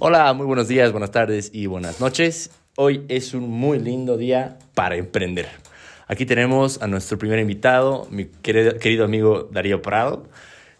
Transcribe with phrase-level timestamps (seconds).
[0.00, 2.50] Hola, muy buenos días, buenas tardes y buenas noches.
[2.76, 5.46] Hoy es un muy lindo día para emprender.
[6.08, 10.26] Aquí tenemos a nuestro primer invitado, mi querido, amigo Darío Prado,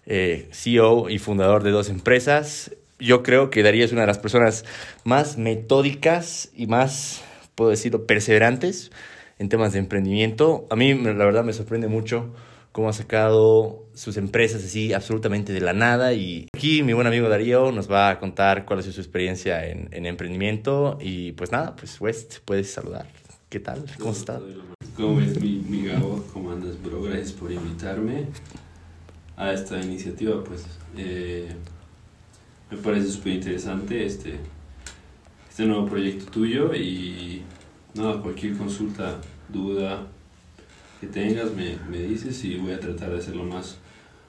[0.06, 2.74] eh, CEO y fundador de dos empresas.
[2.98, 4.64] Yo creo que Darío es una de las personas
[5.04, 7.22] más metódicas y más,
[7.54, 8.90] puedo decirlo, perseverantes
[9.40, 10.66] en temas de emprendimiento.
[10.68, 12.34] A mí, la verdad, me sorprende mucho
[12.72, 16.12] cómo ha sacado sus empresas así absolutamente de la nada.
[16.12, 19.66] Y aquí mi buen amigo Darío nos va a contar cuál ha sido su experiencia
[19.66, 20.98] en, en emprendimiento.
[21.00, 23.06] Y pues nada, pues West, puedes saludar.
[23.48, 23.82] ¿Qué tal?
[23.98, 24.42] ¿Cómo estás?
[24.94, 26.22] ¿Cómo es mi, mi Gabo?
[26.34, 27.02] ¿Cómo andas, bro?
[27.02, 28.26] Gracias por invitarme
[29.38, 30.44] a esta iniciativa.
[30.44, 30.66] Pues
[30.98, 31.48] eh,
[32.70, 34.34] me parece súper interesante este,
[35.48, 37.42] este nuevo proyecto tuyo y
[37.94, 39.20] nada, cualquier consulta,
[39.52, 40.06] duda
[41.00, 43.76] que tengas me, me dices y voy a tratar de ser lo más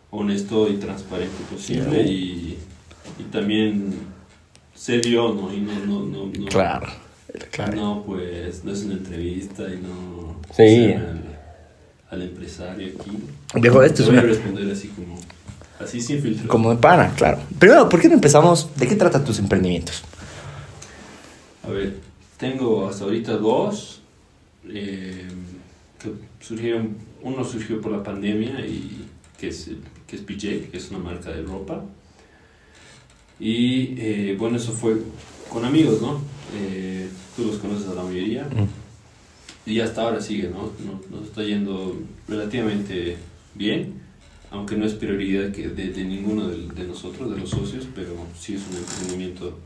[0.10, 2.58] honesto y transparente posible y,
[3.20, 3.94] y también
[4.74, 5.54] ser yo, ¿no?
[5.54, 6.88] Y no, no, no, no Claro,
[7.52, 7.76] claro.
[7.76, 10.94] no, pues no es una entrevista y no Sí.
[10.94, 11.22] al,
[12.10, 13.12] al empresario aquí.
[13.56, 14.30] Viejo, esto es voy a una...
[14.30, 15.18] responder así como,
[15.80, 16.48] así sin filtro.
[16.48, 17.40] Como de pana, claro.
[17.60, 18.70] Primero, ¿por qué no empezamos?
[18.76, 20.04] ¿De qué tratan tus emprendimientos?
[21.64, 21.98] A ver,
[22.38, 24.01] tengo hasta ahorita dos
[24.70, 25.28] eh,
[26.00, 26.12] que
[26.44, 26.98] surgieron.
[27.22, 29.06] Uno surgió por la pandemia y
[29.38, 29.72] que es,
[30.08, 31.84] que es PJ, que es una marca de ropa.
[33.40, 34.98] Y eh, bueno, eso fue
[35.50, 36.22] con amigos, ¿no?
[36.56, 38.48] Eh, tú los conoces a la mayoría.
[39.66, 40.72] Y hasta ahora sigue, ¿no?
[40.86, 41.96] Nos, nos está yendo
[42.28, 43.18] relativamente
[43.54, 44.02] bien,
[44.50, 48.16] aunque no es prioridad que de, de ninguno de, de nosotros, de los socios, pero
[48.40, 49.60] sí es un emprendimiento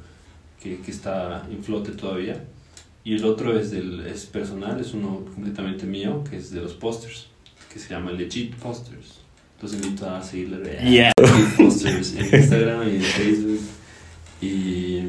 [0.61, 2.43] que, que está en flote todavía.
[3.05, 6.73] Y el otro es, del, es personal, es uno completamente mío, que es de los
[6.73, 7.27] posters,
[7.71, 9.19] que se llama Legit Posters.
[9.61, 11.11] Los invito a seguirle Yeah.
[11.21, 13.59] Legit Posters en Instagram y en Facebook.
[14.41, 14.99] Y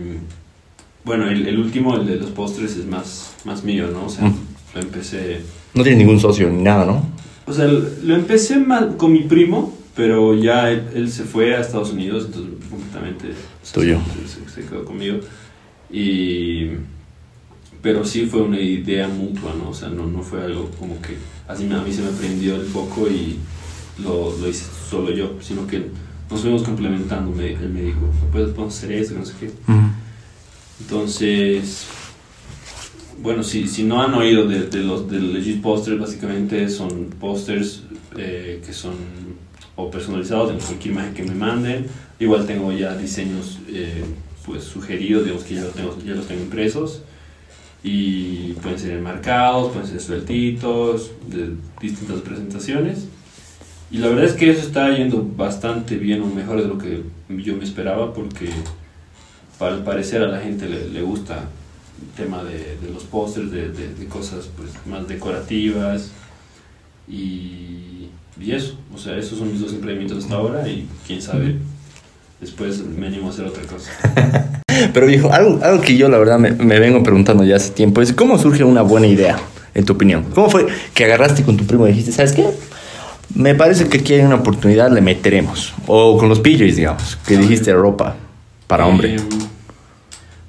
[1.05, 4.07] bueno, el, el último, el de los posters, es más, más mío, ¿no?
[4.07, 4.35] O sea, Mm.
[4.75, 5.41] lo empecé
[5.75, 7.05] No tienes ningún socio ni nada, ¿no?
[7.49, 11.61] o sea, lo empecé mal con mi primo, pero ya él, él se fue a
[11.61, 13.29] Estados Unidos, entonces completamente
[13.73, 14.01] Tuyo.
[14.27, 15.21] Se- se quedó conmigo.
[15.91, 16.71] Y,
[17.87, 19.71] pero sí fue una idea mutua, ¿no?
[19.71, 21.17] O sea, no, no fue algo como que
[21.47, 23.37] así a mí se me prendió el foco y
[24.03, 25.85] lo, lo hice solo yo, sino que
[26.29, 27.31] nos fuimos complementando.
[27.31, 28.01] Me, él me dijo,
[28.33, 29.15] ¿puedes podemos hacer esto?
[29.15, 29.51] No sé qué.
[30.81, 31.87] Entonces,
[33.23, 37.85] bueno, si, si no han oído de, de los de Legit Posters, básicamente son posters
[38.17, 38.95] eh, que son
[39.77, 41.87] o personalizados en cualquier imagen que me manden.
[42.19, 44.03] Igual tengo ya diseños eh,
[44.45, 47.03] pues sugeridos, digamos que ya los tengo, ya los tengo impresos.
[47.89, 53.07] Y pueden ser enmarcados, pueden ser sueltitos, de distintas presentaciones.
[53.91, 57.05] Y la verdad es que eso está yendo bastante bien o mejor de lo que
[57.29, 58.49] yo me esperaba porque
[59.61, 61.49] al parecer a la gente le, gusta
[62.03, 66.11] el tema de, los pósters, de cosas pues, más decorativas
[67.09, 68.09] y,
[68.41, 68.79] y eso.
[68.95, 71.57] O sea, esos son mis dos emprendimientos hasta ahora y quién sabe,
[72.41, 73.91] después me animo a hacer otra cosa.
[74.93, 78.03] Pero viejo, algo, algo que yo la verdad me, me vengo preguntando ya hace tiempo
[78.03, 79.39] es ¿cómo surge una buena idea,
[79.75, 80.25] en tu opinión?
[80.35, 82.47] ¿Cómo fue que agarraste con tu primo y dijiste, ¿sabes qué?
[83.35, 85.75] Me parece que aquí hay una oportunidad, le meteremos.
[85.87, 88.17] O con los PJs, digamos, que dijiste ropa
[88.67, 89.17] para hombre.
[89.17, 89.21] Eh,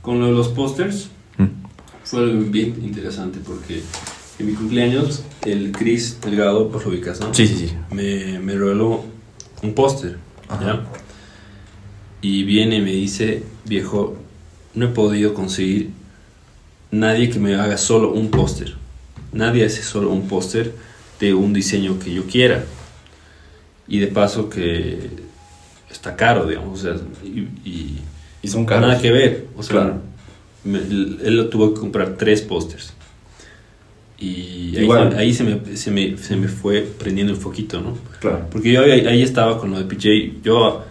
[0.01, 1.45] con lo de los pósters Mm.
[2.03, 3.81] fue bien interesante porque
[4.39, 7.31] en mi cumpleaños el Chris Delgado, por lo ubicas, ¿no?
[7.33, 7.73] Sí, sí, sí.
[7.91, 9.03] me, me regaló
[9.61, 10.17] un póster.
[10.61, 10.81] ¿ya?
[12.21, 14.17] Y viene y me dice, viejo,
[14.73, 15.89] no he podido conseguir
[16.91, 18.75] nadie que me haga solo un póster.
[19.33, 20.73] Nadie hace solo un póster
[21.19, 22.63] de un diseño que yo quiera.
[23.87, 25.09] Y de paso que
[25.91, 27.97] está caro, digamos, o sea, y, y-
[28.43, 29.47] Y son nada que ver.
[29.57, 30.01] O sea, Claro.
[30.63, 32.93] me- él, lo tuvo que comprar tres pósters.
[34.19, 35.15] Y ahí, Igual.
[35.17, 37.97] ahí se, me, se, me, se me fue prendiendo el foquito, ¿no?
[38.19, 38.47] Claro.
[38.51, 40.39] Porque yo ahí, ahí estaba con lo de PJ.
[40.43, 40.83] Yo,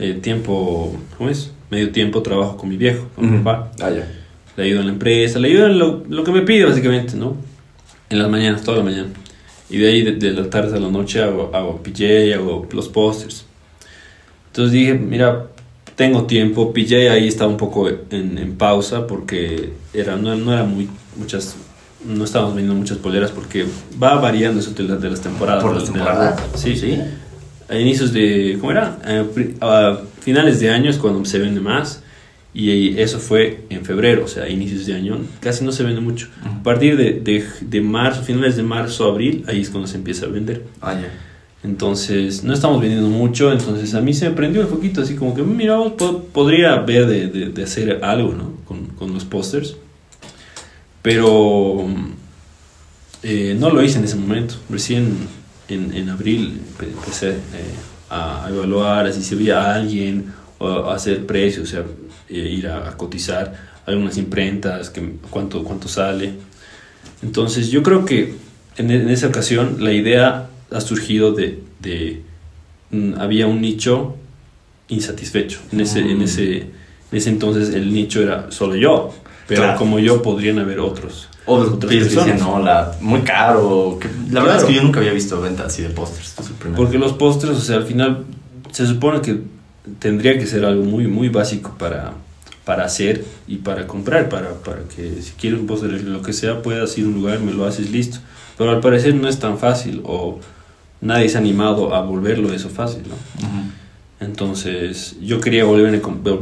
[0.00, 1.52] eh, tiempo, ¿cómo es?
[1.70, 3.70] Medio tiempo trabajo con mi viejo, con mi papá.
[3.80, 4.08] Ah, ya.
[4.56, 7.36] Le ayudo en la empresa, le ayudo en lo, lo que me pide, básicamente, ¿no?
[8.10, 9.08] En las mañanas, toda la mañana.
[9.70, 12.88] Y de ahí, de, de la tarde a la noche, hago, hago PJ, hago los
[12.88, 13.44] pósters.
[14.48, 15.46] Entonces dije, mira,
[15.94, 16.72] tengo tiempo.
[16.72, 21.54] PJ ahí estaba un poco en, en pausa porque era, no, no era muy, muchas,
[22.04, 23.66] no estábamos vendiendo muchas poleras porque
[24.02, 25.62] va variando eso de, la- de las temporadas.
[25.62, 26.40] Por las la- temporadas.
[26.54, 26.98] Sí, sí.
[27.68, 28.98] A inicios de, ¿cómo era?
[29.60, 32.02] A, a finales de años cuando se vende más
[32.54, 35.18] Y eso fue en febrero, o sea, inicios de año.
[35.40, 36.28] Casi no se vende mucho.
[36.44, 40.26] A partir de, de, de marzo, finales de marzo, abril, ahí es cuando se empieza
[40.26, 40.64] a vender.
[40.80, 41.12] Ah, ya.
[41.62, 45.34] Entonces, no estamos vendiendo mucho, entonces a mí se me prendió el foquito, así como
[45.34, 45.76] que, mira,
[46.32, 48.52] podría ver de, de, de, hacer algo, ¿no?
[48.64, 49.76] Con, con los pósters.
[51.02, 51.86] Pero
[53.22, 54.54] eh, no lo hice en ese momento.
[54.70, 55.16] Recién
[55.68, 57.74] en, en abril empecé eh,
[58.10, 61.84] a evaluar así si había alguien o hacer precios, o sea,
[62.28, 63.54] eh, ir a, cotizar
[63.86, 66.32] algunas imprentas, que, cuánto, cuánto sale.
[67.22, 68.34] Entonces yo creo que
[68.76, 72.22] en, en esa ocasión la idea ha surgido de, de
[72.90, 74.16] mm, había un nicho
[74.88, 75.60] insatisfecho.
[75.72, 76.22] En ese, en, mm.
[76.22, 76.72] ese, en
[77.12, 79.14] ese entonces el nicho era solo yo,
[79.46, 81.28] pero como yo podrían haber otros.
[81.48, 82.40] Otros, otras personas.
[82.40, 83.98] no, la, muy caro.
[84.30, 86.34] la verdad es que yo nunca había visto ventas así de pósters.
[86.76, 88.24] Porque los pósters, o sea, al final
[88.70, 89.40] se supone que
[89.98, 92.12] tendría que ser algo muy, muy básico para,
[92.64, 96.62] para hacer y para comprar, para, para que si quieres un póster, lo que sea,
[96.62, 98.18] puedas ir a un lugar, me lo haces listo.
[98.58, 100.38] Pero al parecer no es tan fácil o
[101.00, 103.14] nadie se ha animado a volverlo eso fácil, ¿no?
[104.20, 106.00] Entonces, yo quería volverme,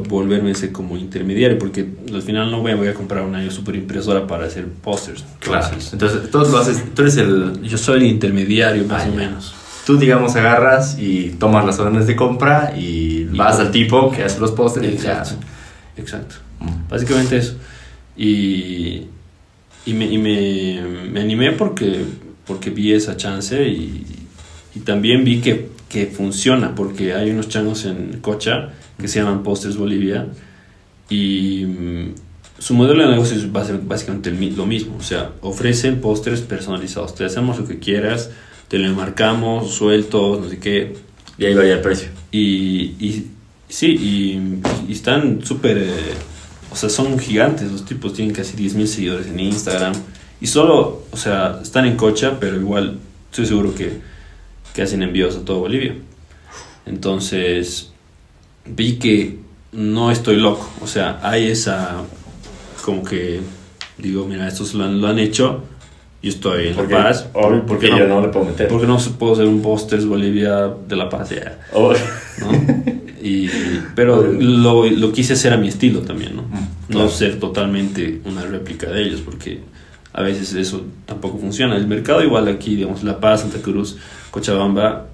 [0.08, 3.75] volverme ese como intermediario, porque al final no voy a, voy a comprar una super
[3.75, 5.25] impresora para hacer posters.
[5.40, 5.76] Claro.
[5.93, 7.62] Entonces, tú lo haces, tú eres el...
[7.62, 9.55] Yo soy el intermediario, más ah, o menos.
[9.84, 14.40] Tú, digamos, agarras y tomas las órdenes de compra y, vas al tipo que hace
[14.40, 14.88] los posters.
[14.88, 15.34] Exacto.
[15.99, 16.37] Exacto.
[16.61, 16.88] Mm.
[16.88, 17.56] Básicamente eso.
[18.17, 19.02] Y,
[19.84, 20.81] y, me, y me,
[21.11, 22.05] me, animé porque,
[22.46, 24.06] porque vi esa chance y,
[24.75, 29.43] y también vi que, que, funciona, porque hay unos changos en Cocha que se llaman
[29.43, 30.27] Posters Bolivia
[31.09, 32.15] y mm,
[32.59, 37.59] su modelo de negocio es básicamente lo mismo, o sea, ofrecen pósters personalizados, te hacemos
[37.59, 38.31] lo que quieras,
[38.69, 40.97] te lo marcamos, sueltos, no sé qué.
[41.39, 42.09] Y ahí varía el precio.
[42.33, 43.27] Y, y
[43.69, 43.87] sí,
[44.89, 46.15] y, están súper, eh,
[46.71, 49.93] o sea, son gigantes, los tipos tienen casi 10.000 seguidores en Instagram.
[50.41, 52.99] Y solo, o sea, están en Cocha, pero igual
[53.31, 54.01] estoy seguro que
[54.76, 55.94] que hacen envíos a todo Bolivia.
[56.84, 57.93] Entonces
[58.67, 59.38] vi que
[59.73, 62.02] no estoy loco, o sea, hay esa
[62.84, 63.40] como que
[63.96, 65.64] digo, mira, estos lo han, lo han hecho,
[66.23, 67.26] yo estoy en La Paz.
[67.32, 68.69] Obvio, porque no, yo no le puedo meter.
[68.69, 71.58] Porque no puedo hacer un póster Bolivia de La Paz ya.
[73.23, 73.49] Y,
[73.94, 76.43] pero lo, lo, quise hacer a mi estilo también, ¿no?
[76.43, 79.61] Mm, no ser totalmente una réplica de ellos, porque
[80.17, 81.77] a veces eso tampoco funciona.
[81.77, 83.99] El mercado igual aquí, digamos, La Paz, Santa Cruz,
[84.31, 85.09] Cochabamba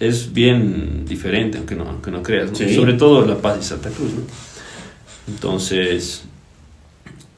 [0.00, 4.10] es bien diferente, aunque no, aunque no creas, sobre todo La Paz y Santa Cruz.
[5.28, 6.24] Entonces,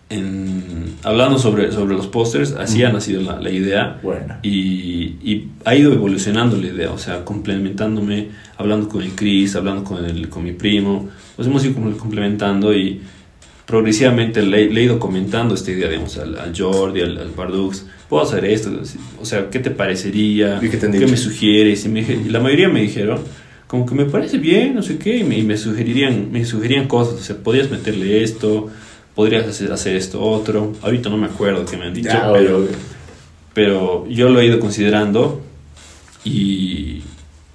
[0.09, 4.01] en, hablando sobre, sobre los pósters, así ha nacido la, la idea.
[4.43, 9.85] Y, y, ha ido evolucionando la idea, o sea, complementándome, hablando con el Chris, hablando
[9.85, 13.03] con, el, con mi primo, nos hemos ido complementando y
[13.73, 18.23] progresivamente le, he ido comentando esta idea, digamos, al, al Jordi, al, al Bardux, puedo
[18.23, 18.71] hacer esto,
[19.19, 20.61] o sea, ¿qué te parecería?
[20.61, 21.87] ¿Qué, me sugieres?
[21.87, 23.21] Y, me, la mayoría me dijeron,
[23.67, 27.23] como que me parece bien, no sé qué, y me, sugerirían, me sugerían cosas, o
[27.25, 28.69] sea, podrías meterle esto,
[29.15, 32.69] podrías hacer, hacer esto otro, ahorita no me acuerdo qué me han dicho, pero,
[33.55, 35.41] pero yo lo he ido considerando
[36.27, 37.02] y,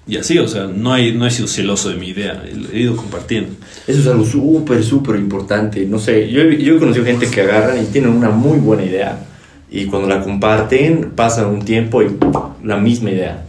[0.07, 2.95] y así, o sea, no, hay, no he sido celoso de mi idea, he ido
[2.95, 3.53] compartiendo.
[3.85, 5.85] Eso es algo súper, súper importante.
[5.85, 9.27] No sé, yo, yo he conocido gente que agarran y tienen una muy buena idea
[9.69, 12.17] y cuando la comparten pasa un tiempo y
[12.63, 13.45] la misma idea.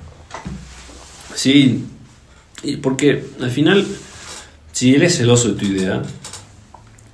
[1.34, 1.84] Sí,
[2.82, 3.86] porque al final,
[4.72, 6.02] si eres celoso de tu idea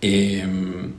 [0.00, 0.92] em,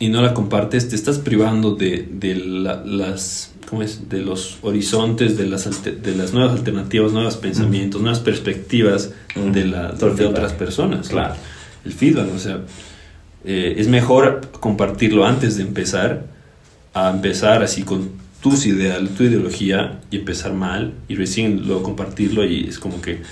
[0.00, 4.10] y no la compartes, te estás privando de, de las, ¿cómo es?
[4.10, 9.92] de los horizontes, de las, de las nuevas alternativas, nuevos pensamientos, nuevas perspectivas de, la,
[9.92, 11.08] de otras personas.
[11.08, 11.36] Claro.
[11.82, 12.60] El feedback, o sea,
[13.46, 16.26] eh, es mejor compartirlo antes de empezar
[16.92, 18.10] a empezar así con
[18.42, 23.22] tus ideas, tu ideología y empezar mal y recién luego compartirlo y es como que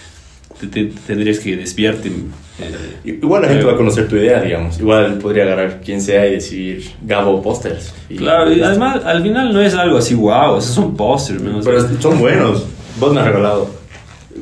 [0.66, 2.30] te, tendrías que despierten.
[2.58, 4.78] Eh, Igual la gente va a conocer tu idea, digamos.
[4.78, 7.94] Igual podría agarrar quien sea y decir Gabo Posters.
[8.16, 11.42] claro, y además al final no es algo así, wow, esos son posters.
[11.64, 12.66] Pero son buenos.
[12.98, 13.70] Vos me has regalado,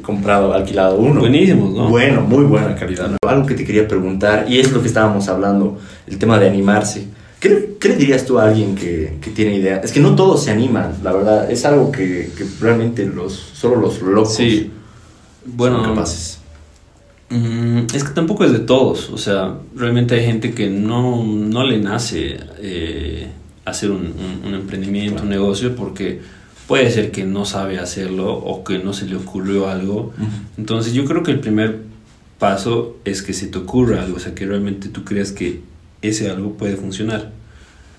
[0.02, 1.20] comprado, alquilado uno.
[1.20, 1.88] Buenísimos, ¿no?
[1.88, 3.16] Bueno, muy buena calidad.
[3.26, 7.06] Algo que te quería preguntar, y es lo que estábamos hablando, el tema de animarse.
[7.38, 9.76] ¿Qué, ¿Qué, le dirías tú a alguien que, que, tiene idea?
[9.76, 11.48] Es que no todos se animan, la verdad.
[11.48, 14.72] Es algo que, que realmente los, solo los locos sí.
[15.56, 16.38] Bueno, capaces.
[17.30, 19.10] Mm, es que tampoco es de todos.
[19.10, 23.28] O sea, realmente hay gente que no, no le nace eh,
[23.64, 24.14] hacer un,
[24.44, 26.20] un, emprendimiento, un negocio, porque
[26.66, 30.12] puede ser que no sabe hacerlo o que no se le ocurrió algo.
[30.56, 31.80] Entonces yo creo que el primer
[32.38, 35.60] paso es que se te ocurra algo, o sea, que realmente tú creas que
[36.02, 37.32] ese algo puede funcionar.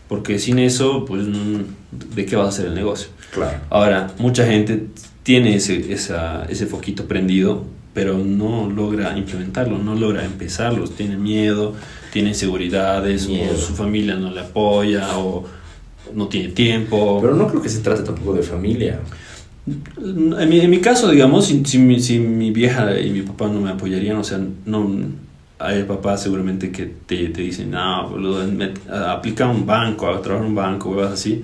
[0.07, 3.09] Porque sin eso, pues, mm, ¿de qué vas a hacer el negocio?
[3.31, 3.59] Claro.
[3.69, 4.87] Ahora, mucha gente
[5.23, 11.73] tiene ese, esa, ese foquito prendido, pero no logra implementarlo, no logra empezarlo, tiene miedo,
[12.13, 13.53] tiene inseguridades, Miedo.
[13.53, 15.45] o su familia no le apoya, o
[16.13, 17.19] no tiene tiempo.
[17.21, 18.99] Pero no creo que se trate tampoco de familia.
[19.67, 23.47] En mi, en mi caso, digamos, si, si, mi, si mi vieja y mi papá
[23.49, 24.89] no me apoyarían, o sea, no
[25.59, 30.21] hay papás seguramente que te, te dicen, no, boludo, met- aplica a un banco, a
[30.21, 31.43] trabajar un banco, huevas así.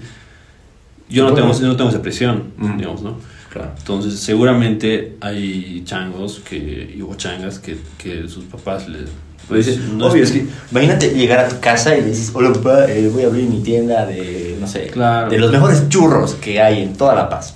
[1.09, 1.51] Yo no, Bueno.
[1.51, 2.77] tengo, no tengo esa presión, Mm.
[2.77, 3.17] digamos, ¿no?
[3.55, 3.71] Claro.
[3.77, 9.03] Entonces, seguramente hay changos que, o changas que, que sus papás les...
[9.47, 12.31] Pues dice, no obvio, es- es que imagínate llegar a tu casa y le dices,
[12.33, 15.29] hola papá, eh, voy a abrir mi tienda de, no sé, Claro.
[15.29, 17.53] de los mejores churros que hay en toda La Paz.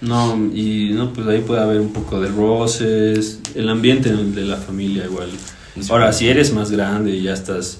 [0.00, 4.56] No, y no, pues ahí puede haber un poco de roces, el ambiente de la
[4.56, 5.28] familia igual.
[5.90, 7.78] Ahora, si eres más grande y ya estás,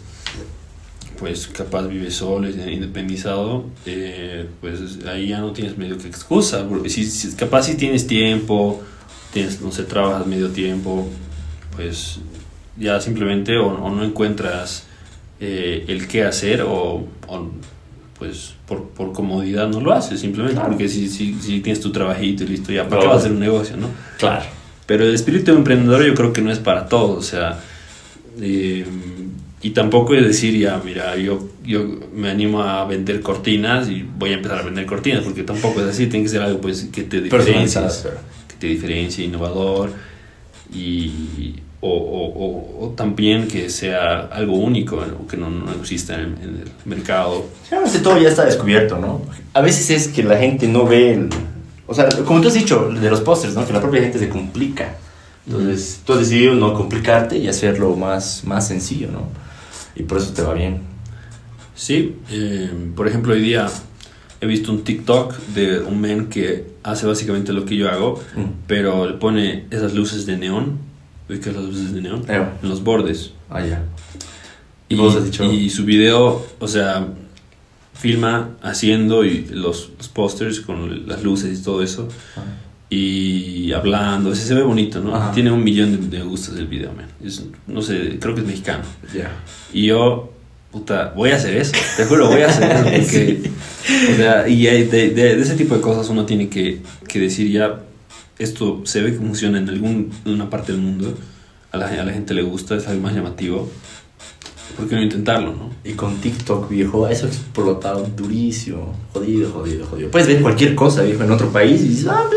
[1.20, 6.66] pues capaz vives solo, y independizado, eh, pues ahí ya no tienes medio que excusa.
[6.68, 8.80] porque Si, si- capaz si tienes tiempo,
[9.32, 11.06] tienes, no sé, trabajas medio tiempo,
[11.76, 12.18] pues
[12.78, 14.84] ya simplemente o, o no encuentras
[15.40, 17.50] eh, el qué hacer o, o,
[18.18, 20.70] pues por, por comodidad no lo haces simplemente Claro.
[20.70, 23.00] porque si, si, si tienes tu trabajito y listo ya, ¿para No.
[23.02, 23.88] qué vas a hacer un negocio, no?
[24.18, 24.44] Claro.
[24.86, 27.60] Pero el espíritu emprendedor yo creo que no es para todos, o sea,
[28.40, 28.84] eh,
[29.62, 34.30] y tampoco es decir, ya, mira, yo, yo me animo a vender cortinas y voy
[34.30, 37.02] a empezar a vender cortinas, porque tampoco es así, tiene que ser algo pues que
[37.02, 37.28] te pero-
[38.48, 39.92] que te diferencie, innovador,
[40.72, 46.14] y, o, o, o- o también que sea algo único, o que no, no exista
[46.14, 47.46] en, en el mercado.
[47.70, 49.22] Realmente todo ya está descubierto, ¿no?
[49.54, 51.30] A veces es que la gente no ve el...
[51.86, 53.66] O sea, como tú has dicho, de los pósters, ¿no?
[53.66, 54.94] Que la propia gente se complica.
[55.46, 59.22] Entonces, tú has decidido no complicarte y hacerlo más, más sencillo, ¿no?
[59.96, 60.80] Y por eso te va bien.
[61.74, 63.68] Sí, eh, por ejemplo, hoy día
[64.40, 68.44] he visto un TikTok de un men que hace básicamente lo que yo hago, Mm.
[68.66, 70.78] pero le pone esas luces de neón,
[71.28, 72.24] ¿ubicas las luces de neón?
[72.28, 72.46] Eh.
[72.62, 73.32] En los bordes.
[73.50, 73.82] Ah, ya.
[74.88, 77.06] Y, Vos has dicho- y su video, o sea,
[77.94, 82.08] filma haciendo y los, los pósters con las luces y todo eso,
[82.90, 85.14] y hablando, o sea, se ve bonito, ¿no?
[85.14, 85.30] Ajá.
[85.32, 87.06] Tiene un millón de, de gustos el video, man.
[87.24, 88.82] Es- no sé, creo que es mexicano.
[89.14, 89.30] Ya.
[89.72, 90.32] Y yo,
[90.72, 91.72] puta, voy a hacer eso.
[91.96, 93.10] Te juro, voy a hacer eso.
[93.10, 93.50] Porque,
[94.12, 97.50] o sea, y de, de- de ese tipo de cosas uno tiene que, que decir
[97.50, 97.80] ya,
[98.38, 101.16] esto se ve que funciona en algún, en una parte del mundo.
[101.72, 103.70] A la, a la gente le gusta, es algo más llamativo.
[104.76, 105.70] ¿Por qué no intentarlo, no?
[105.84, 108.96] Y con TikTok, viejo, eso explotado durísimo.
[109.12, 110.10] Jodido, jodido, jodido.
[110.10, 112.36] Puedes ver cualquier cosa, viejo, en otro país y dices, ah, ve,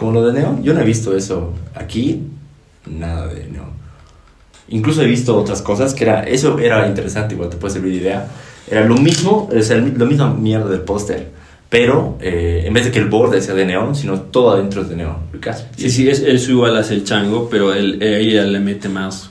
[0.00, 0.62] como lo de Neon.
[0.62, 2.22] Yo no he visto eso aquí,
[2.86, 3.68] nada de Neon.
[4.70, 7.98] Incluso he visto otras cosas que era, eso era interesante, igual te puede servir de
[7.98, 8.26] idea.
[8.70, 11.28] Era lo mismo, o sea, lo misma mierda del póster,
[11.68, 14.88] pero eh, en vez de que el borde sea de neón, sino todo adentro es
[14.88, 15.16] de neón.
[15.76, 19.28] Sí, sí, es, eso igual hace el chango, pero él, ella le mete más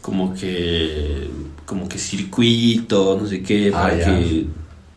[0.00, 1.28] como que
[1.66, 4.04] como que circuito, no sé qué, Ah, para ya.
[4.06, 4.46] que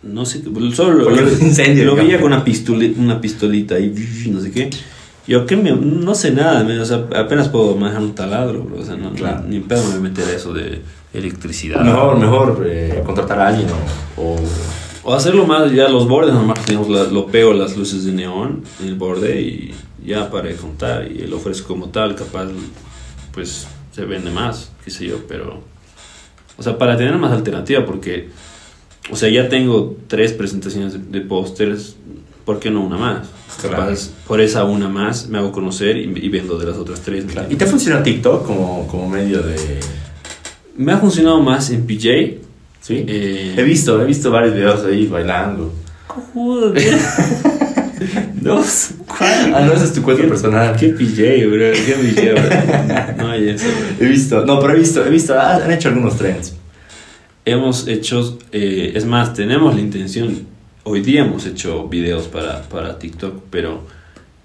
[0.04, 0.42] no sé,
[0.74, 3.90] solo lo, es incendio, lo veía con una pistolita, una pistolita y
[4.32, 4.70] no sé qué.
[5.30, 8.80] Yo que me, no sé nada, me- o sea, apenas puedo manejar un taladro, bro,
[8.80, 9.44] o sea, no, Claro.
[9.48, 10.82] ni pedo me voy a meter a eso de
[11.14, 11.82] electricidad.
[11.84, 13.68] Mejor, mejor eh, contratar a alguien
[14.18, 14.40] o, o-
[15.02, 18.64] O hacerlo más, ya los bordes nomás, digamos, la- lo pego las luces de neón
[18.82, 19.74] en el borde y
[20.06, 21.10] ya para contar.
[21.10, 22.48] Y lo ofrezco como tal, capaz,
[23.34, 25.62] pues se vende más, qué sé yo, pero.
[26.58, 28.30] O sea, para tener más alternativa, porque.
[29.12, 31.96] O sea, ya tengo tres presentaciones de, de pósters,
[32.46, 33.28] ¿por qué no una más?
[33.62, 33.78] Claro.
[33.78, 37.26] Capaz, por esa una más me hago conocer y, y vendo de las otras tres.
[37.26, 39.56] ¿me ¿Y te funciona TikTok como, como medio de...
[40.78, 42.38] Me ha funcionado más en PJ.
[42.82, 43.04] ¿Sí?
[43.08, 45.74] eh, He visto, he visto varios videos ahí bailando.
[46.08, 46.74] Cojudo,
[48.42, 48.92] Dos.
[49.22, 50.76] Ah, no, esa es tu cuenta ¿Qué- personal.
[50.78, 51.72] Qué PJ, bro.
[51.74, 53.18] Qué PJ, bro.
[53.26, 54.06] No hay eso, bro.
[54.06, 56.54] He visto, no, pero he visto, he visto, ah, han hecho algunos trends.
[57.44, 60.46] Hemos hecho, eh, es más, tenemos la intención,
[60.90, 63.84] hoy día hemos hecho videos para, para TikTok, pero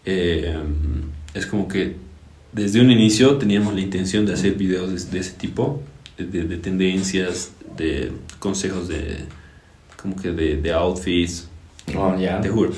[0.04, 0.54] eh,
[1.32, 1.96] es como que
[2.52, 5.82] desde un inicio teníamos la intención de hacer videos de, de ese tipo,
[6.18, 9.20] de, de- de tendencias, de consejos de,
[10.00, 11.48] como que de, de outfits,
[11.92, 12.40] No, ya.
[12.42, 12.72] te juro.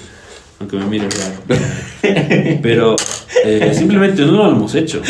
[0.60, 1.42] Aunque me mire raro.
[2.62, 2.94] Pero
[3.44, 5.02] eh, simplemente no lo hemos hecho.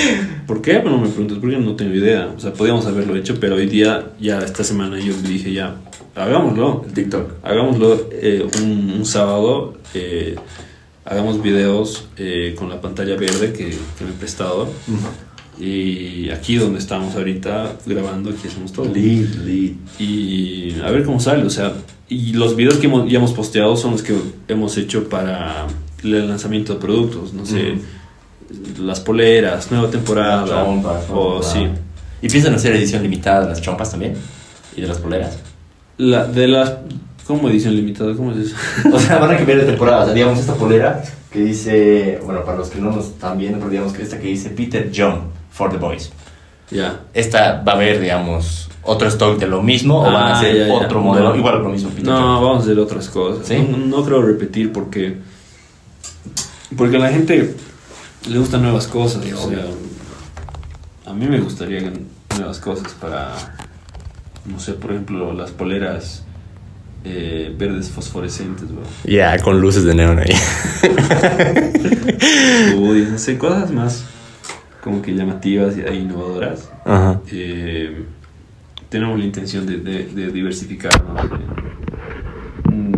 [0.46, 0.78] ¿Por qué?
[0.78, 2.32] Bueno, me preguntas, porque no tengo idea.
[2.36, 5.76] O sea, podíamos haberlo hecho, pero hoy día, ya esta semana, yo dije, ya,
[6.14, 6.84] hagámoslo.
[6.86, 7.30] El TikTok.
[7.42, 9.74] Hagámoslo eh, un, un sábado.
[9.94, 10.36] eh,
[11.04, 14.68] hagamos videos eh, con la pantalla verde que, que me he prestado.
[15.58, 18.86] Y aquí donde estamos ahorita grabando, aquí hacemos todo.
[18.92, 19.72] Lead, lead.
[19.98, 21.72] Y a ver cómo sale, o sea,
[22.08, 24.14] y los videos que hemos, ya hemos posteado son los que
[24.48, 25.66] hemos hecho para
[26.02, 27.74] el lanzamiento de productos, no sé,
[28.78, 31.68] las poleras, nueva temporada, Las chompas, o sí.
[32.22, 34.14] ¿Y piensan hacer edición limitada de las chompas también?
[34.76, 35.38] ¿Y de las poleras?
[35.98, 36.74] La, de las,
[37.26, 38.14] ¿cómo edición limitada?
[38.14, 38.56] ¿Cómo es eso?
[38.92, 40.02] O sea, van a cambiar de temporada.
[40.02, 43.58] O sea, digamos, esta polera que dice, bueno, para los que no nos están viendo,
[43.58, 46.10] pero digamos que esta que dice Peter John for the Boys.
[46.70, 47.00] ya.
[47.14, 50.56] Esta va a haber, digamos, otro stock de lo mismo o van a Ah, hacer
[50.56, 50.74] ya, ya.
[50.74, 51.36] otro modelo No.
[51.36, 52.42] igual lo mismo Peter No, John.
[52.44, 53.46] vamos a hacer otras cosas.
[53.46, 53.56] ¿Sí?
[53.70, 55.16] No, no creo repetir porque.
[56.76, 57.54] Porque la gente
[58.28, 59.24] le gustan nuevas cosas.
[59.24, 59.64] Sí, o sea,
[61.06, 61.92] a mí me gustaría
[62.36, 63.32] nuevas cosas para.
[64.44, 66.24] No sé, por ejemplo, las poleras
[67.04, 68.68] eh, verdes fosforescentes.
[69.04, 70.34] Ya, con luces de neón ahí.
[72.76, 74.04] Uy, no sé, cosas más
[74.82, 76.70] como que llamativas e innovadoras.
[76.84, 77.20] Ajá.
[77.32, 78.04] Eh,
[78.88, 81.24] tenemos la intención de, de, de diversificarnos.
[81.24, 81.28] eh,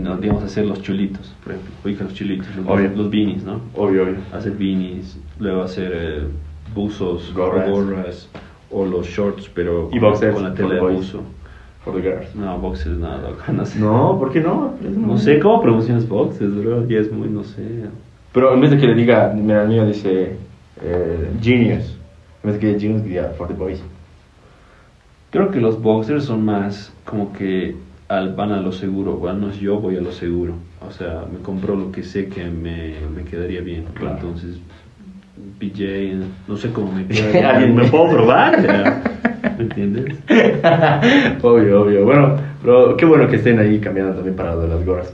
[0.08, 1.72] no, digamos, hacer los chulitos, por ejemplo.
[1.84, 2.90] Ubica los chulitos, los, Obvio.
[2.96, 3.60] los beanies, ¿no?
[3.74, 4.16] Obvio, obvio.
[4.32, 6.22] Hacer beanies, luego hacer eh,
[6.74, 7.68] buzos, Gorras.
[7.70, 8.28] gorras,
[8.70, 11.22] o los shorts, pero Y con- boxers, con la tela the de buzo.
[11.84, 12.34] For the girls.
[12.34, 13.78] No, boxers, nada, loco, no sé.
[13.78, 14.74] No, ¿por qué no?
[14.82, 16.86] No sé cómo promocionas boxers, bro.
[16.88, 17.62] Ya es muy, no sé.
[18.32, 20.36] Pero en vez de que le diga, mira, el mío dice
[20.82, 21.96] eh, Genius.
[22.42, 23.82] En vez de que diga Genius, diría For the Boys.
[25.30, 27.76] Creo que los boxers son más como que
[28.08, 30.54] al, van a lo seguro, o al menos yo voy a lo seguro.
[30.86, 33.84] O sea, me compro lo que sé que me, me quedaría bien.
[33.94, 34.16] Claro.
[34.16, 34.56] Entonces,
[35.58, 36.14] PJ,
[36.46, 37.50] no sé cómo me queda.
[37.50, 38.58] ¿Alguien me puedo probar?
[39.58, 40.16] ¿Me entiendes?
[41.42, 42.04] obvio, obvio.
[42.04, 45.12] Bueno, pero qué bueno que estén ahí cambiando también para lo de las gorras.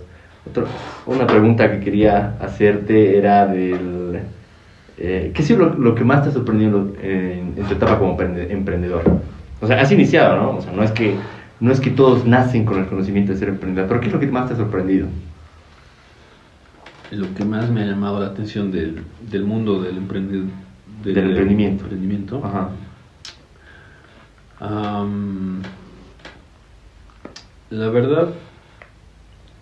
[0.48, 0.66] Otro-
[1.06, 4.20] una pregunta que quería hacerte era del...
[4.96, 7.98] Eh, ¿Qué ha sido lo, lo que más te ha sorprendido en, en tu etapa
[7.98, 9.02] como emprende- emprendedor?
[9.60, 10.50] O sea, has iniciado, ¿no?
[10.58, 11.14] O sea, no es, que,
[11.60, 14.20] no es que todos nacen con el conocimiento de ser emprendedor, pero ¿qué es lo
[14.20, 15.08] que más te ha sorprendido?
[17.10, 20.48] Lo que más me ha llamado la atención del, del mundo del, emprendi-
[21.04, 21.84] Del emprendimiento.
[21.84, 22.70] emprendimiento, Ajá.
[27.70, 28.28] La verdad,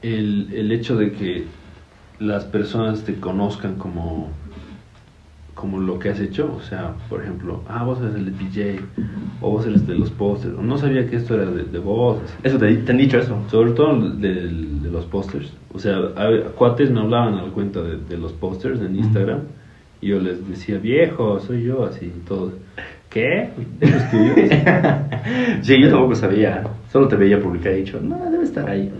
[0.03, 1.45] el, el hecho de que
[2.19, 4.31] las personas te conozcan como,
[5.55, 8.83] como lo que has hecho, o sea, por ejemplo, ah, vos eres el de PJ,
[9.41, 12.19] o vos eres de los pósters, no sabía que esto era de, de vos.
[12.43, 13.37] Eso te, te han dicho eso.
[13.51, 14.51] sobre todo de,
[14.91, 18.97] los pósters, o sea, a- cuates me hablaban al cuenta de, de los pósters en
[18.97, 19.41] Instagram,
[20.01, 22.55] y yo les decía, viejo, soy yo, así, todos,
[23.11, 23.51] ¿qué?
[23.81, 24.33] ¿Eso es tuyo?
[25.63, 26.65] Sí, yo tampoco sabía.
[26.91, 28.91] Solo te veía publicar y he dicho, no, debe estar ahí.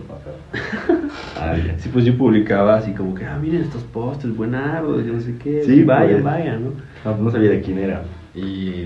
[1.39, 1.55] Ah.
[1.77, 5.35] Sí, pues yo publicaba así como que, ah, miren estos pósters, buenardos, yo no sé
[5.37, 5.63] qué.
[5.63, 6.23] Sí, vayan, pues.
[6.23, 6.71] vayan, ¿no?
[7.03, 8.03] No, no sabía de quién era.
[8.33, 8.85] Y,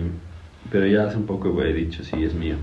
[0.72, 2.56] pero ya hace un poco, güey, he dicho, sí, es mío.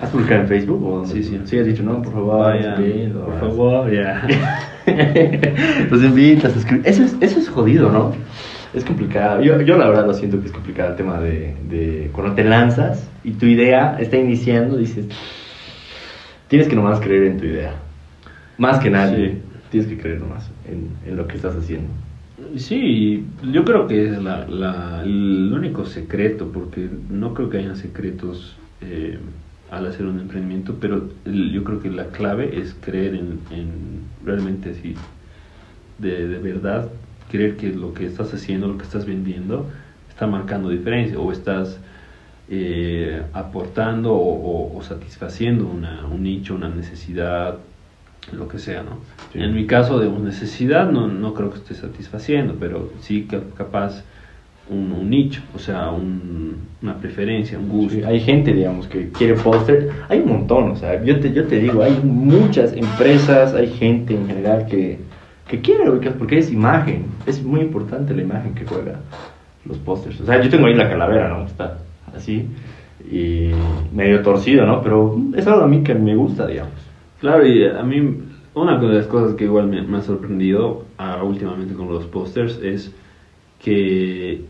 [0.00, 0.84] ¿Has publicado en Facebook?
[0.84, 1.40] O Sí, sí.
[1.44, 4.26] Sí, has dicho, no, por favor, Vayan, suscríbelo, por favor, ya.
[5.90, 6.54] Los invitas.
[6.84, 8.12] Eso es, eso es jodido, ¿no?
[8.74, 9.40] Es complicado.
[9.42, 12.44] Yo, yo la verdad lo siento que es complicado el tema de, de cuando te
[12.44, 15.06] lanzas y tu idea está iniciando, dices,
[16.48, 17.74] tienes que nomás creer en tu idea.
[18.58, 19.28] Más que nadie.
[19.30, 19.38] Sí.
[19.70, 21.88] Tienes que creer nomás en, en lo que estás haciendo.
[22.56, 27.76] Sí, yo creo que es la, la- el único secreto, porque no creo que hayan
[27.76, 29.18] secretos eh,
[29.70, 33.68] al hacer un emprendimiento, pero el- yo creo que la clave es creer en, en
[34.24, 34.94] realmente así,
[35.98, 36.88] de, de verdad,
[37.30, 39.66] creer que lo que estás haciendo, lo que estás vendiendo,
[40.08, 41.78] está marcando diferencia o estás
[42.48, 44.18] eh, aportando o,
[44.74, 47.58] o- o satisfaciendo una, un nicho, una necesidad,
[48.32, 48.98] lo que sea, ¿no?
[49.32, 49.40] Sí.
[49.40, 54.02] En mi caso de necesidad no, no creo que esté satisfaciendo, pero sí ca- capaz
[54.70, 57.94] un, un nicho, o sea, un- una preferencia, un gusto.
[57.94, 59.90] Sí, hay gente, digamos, que quiere póster.
[60.08, 64.14] Hay un montón, o sea, yo te, yo te digo, hay muchas empresas, hay gente
[64.14, 64.98] en general que,
[65.48, 67.06] que quiere ubicas porque es imagen.
[67.26, 69.00] Es muy importante la imagen que juega
[69.66, 70.18] los pósters.
[70.20, 71.44] O sea, yo tengo ahí la calavera, ¿no?
[71.46, 71.78] Está
[72.16, 72.46] así
[73.10, 73.50] y
[73.94, 74.82] medio torcido, ¿no?
[74.82, 76.72] Pero es algo a mí que me gusta, digamos.
[77.24, 78.18] Claro, y a mí
[78.52, 82.58] una de las cosas que igual me, me ha sorprendido ah, últimamente con los pósters
[82.62, 82.92] es
[83.62, 84.42] que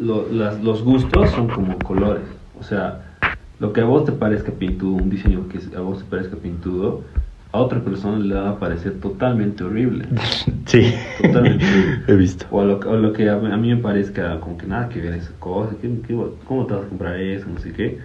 [0.00, 2.24] lo- las- los gustos son como colores.
[2.58, 3.02] O sea,
[3.60, 7.02] lo que a vos te parezca pintudo, un diseño que a vos te parezca pintudo,
[7.52, 10.06] a otra persona le va a parecer totalmente horrible.
[10.66, 10.92] Sí,
[11.22, 11.64] Totalmente.
[12.08, 12.44] he visto.
[12.50, 15.00] O a lo, o lo que a, a mí me parezca como que nada que
[15.00, 17.46] ver esa cosa, ¿qué- qué- ¿cómo te vas a comprar eso?
[17.48, 18.00] No sé qué.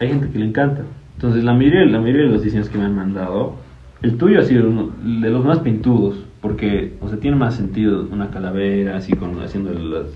[0.00, 0.82] Hay gente que le encanta.
[1.18, 3.56] Entonces, la mayoría, la mayoría de los diseños que me han mandado,
[4.02, 8.06] el tuyo ha sido uno de los más pintudos, porque, o sea, tiene más sentido
[8.12, 10.06] una calavera, así, con, haciendo las,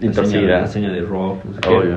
[0.00, 1.68] la seña, la seña de rock, no sé qué.
[1.70, 1.96] Obvio.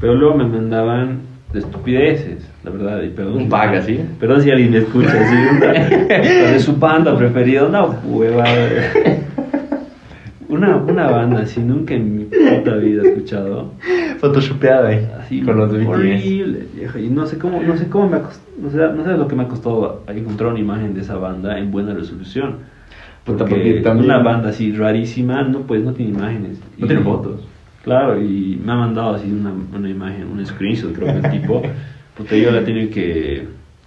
[0.00, 1.18] Pero luego me mandaban
[1.52, 3.02] de estupideces, la verdad.
[3.02, 4.00] Y perdón, Un si- paga, ¿sí?
[4.18, 6.46] Perdón si alguien me escucha así.
[6.52, 8.44] de su banda preferida, una hueva.
[10.60, 13.72] Una, una banda así, nunca en mi puta vida he escuchado.
[14.18, 15.08] Photoshopeada ahí.
[15.18, 16.98] Así, con los horrible, viejo.
[16.98, 19.26] Y no sé cómo, no sé cómo me ha cost- no sé, no sé lo
[19.26, 22.56] que me ha costado encontrar una imagen de esa banda en buena resolución.
[23.24, 26.58] Porque, porque también- una banda así rarísima, no pues no tiene imágenes.
[26.78, 27.46] No Y- tiene fotos.
[27.82, 31.62] Claro, y me ha mandado así una, una imagen, un screenshot creo que el tipo.
[32.16, 33.46] Puta, yo la tenía que,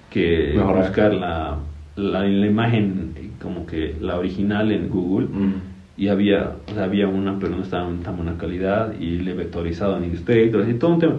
[0.10, 0.82] que Mejorar.
[0.84, 1.58] buscar la,
[1.96, 5.54] la, la imagen eh, como que la original en Google Mm.
[5.96, 9.32] Y había, o sea, había una, pero no estaba en tan buena calidad y le
[9.32, 11.16] en Illustrator, así todo un tema.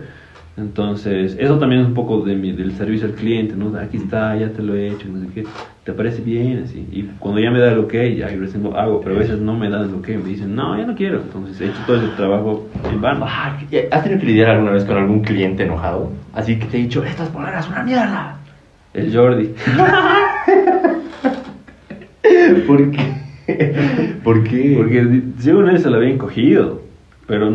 [0.56, 3.76] Entonces, eso también es un poco de mi, del servicio al cliente, ¿no?
[3.76, 5.44] Aquí está, ya te lo he hecho, no sé qué,
[5.82, 6.87] te parece bien, así.
[6.92, 9.40] Y cuando ya me da el ok, ya yo recién lo hago, pero a veces
[9.40, 11.22] no me dan el ok, me dicen, no, ya no quiero.
[11.22, 13.26] Entonces, he hecho todo ese trabajo en vano.
[13.28, 13.58] Ah,
[13.90, 16.12] ¿Has tenido que lidiar alguna vez con algún cliente enojado?
[16.32, 18.37] Así que te he dicho, estas poleras son una mierda.
[18.92, 19.48] El Jordi.
[22.66, 23.23] ¿Por qué?
[24.24, 24.74] ¿Por qué?
[24.76, 26.80] Porque según él se la habían cogido,
[27.26, 27.48] pero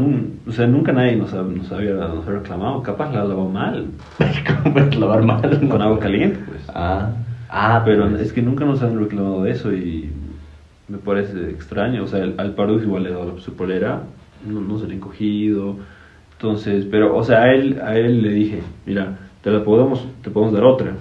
[0.47, 2.81] o sea, nunca nadie nos, ha- nos, había, nos había reclamado.
[2.83, 3.85] Capaz la lavó mal,
[4.63, 5.67] ¿Cómo puedes lavar mal?
[5.69, 6.61] con agua caliente, pues.
[6.69, 7.11] Ah,
[7.49, 8.21] ah Pero pues.
[8.21, 10.09] es que nunca nos han reclamado de eso y
[10.87, 12.03] me parece extraño.
[12.03, 14.03] O sea, el- al Pardus igual le dado su polera,
[14.47, 15.75] no, no se le han cogido.
[16.33, 20.29] Entonces, pero, o sea, a él, a él le dije, mira, te la podemos, te
[20.29, 20.93] podemos dar otra.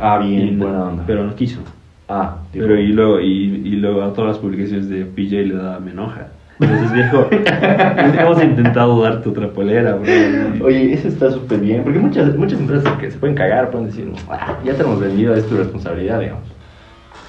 [0.00, 1.04] Ah, bien, buena onda.
[1.06, 1.60] Pero no quiso.
[2.08, 3.26] Ah, Pero y luego, y,
[3.64, 6.28] y luego a todas las publicaciones de PJ le da, me enoja.
[6.58, 7.28] Entonces, viejo,
[8.18, 10.64] hemos intentado darte otra polera, bro.
[10.64, 14.10] Oye, eso está súper bien, porque muchas, muchas empresas que se pueden cagar pueden decir,
[14.30, 16.44] "Ah, ya te hemos vendido, es tu responsabilidad, digamos.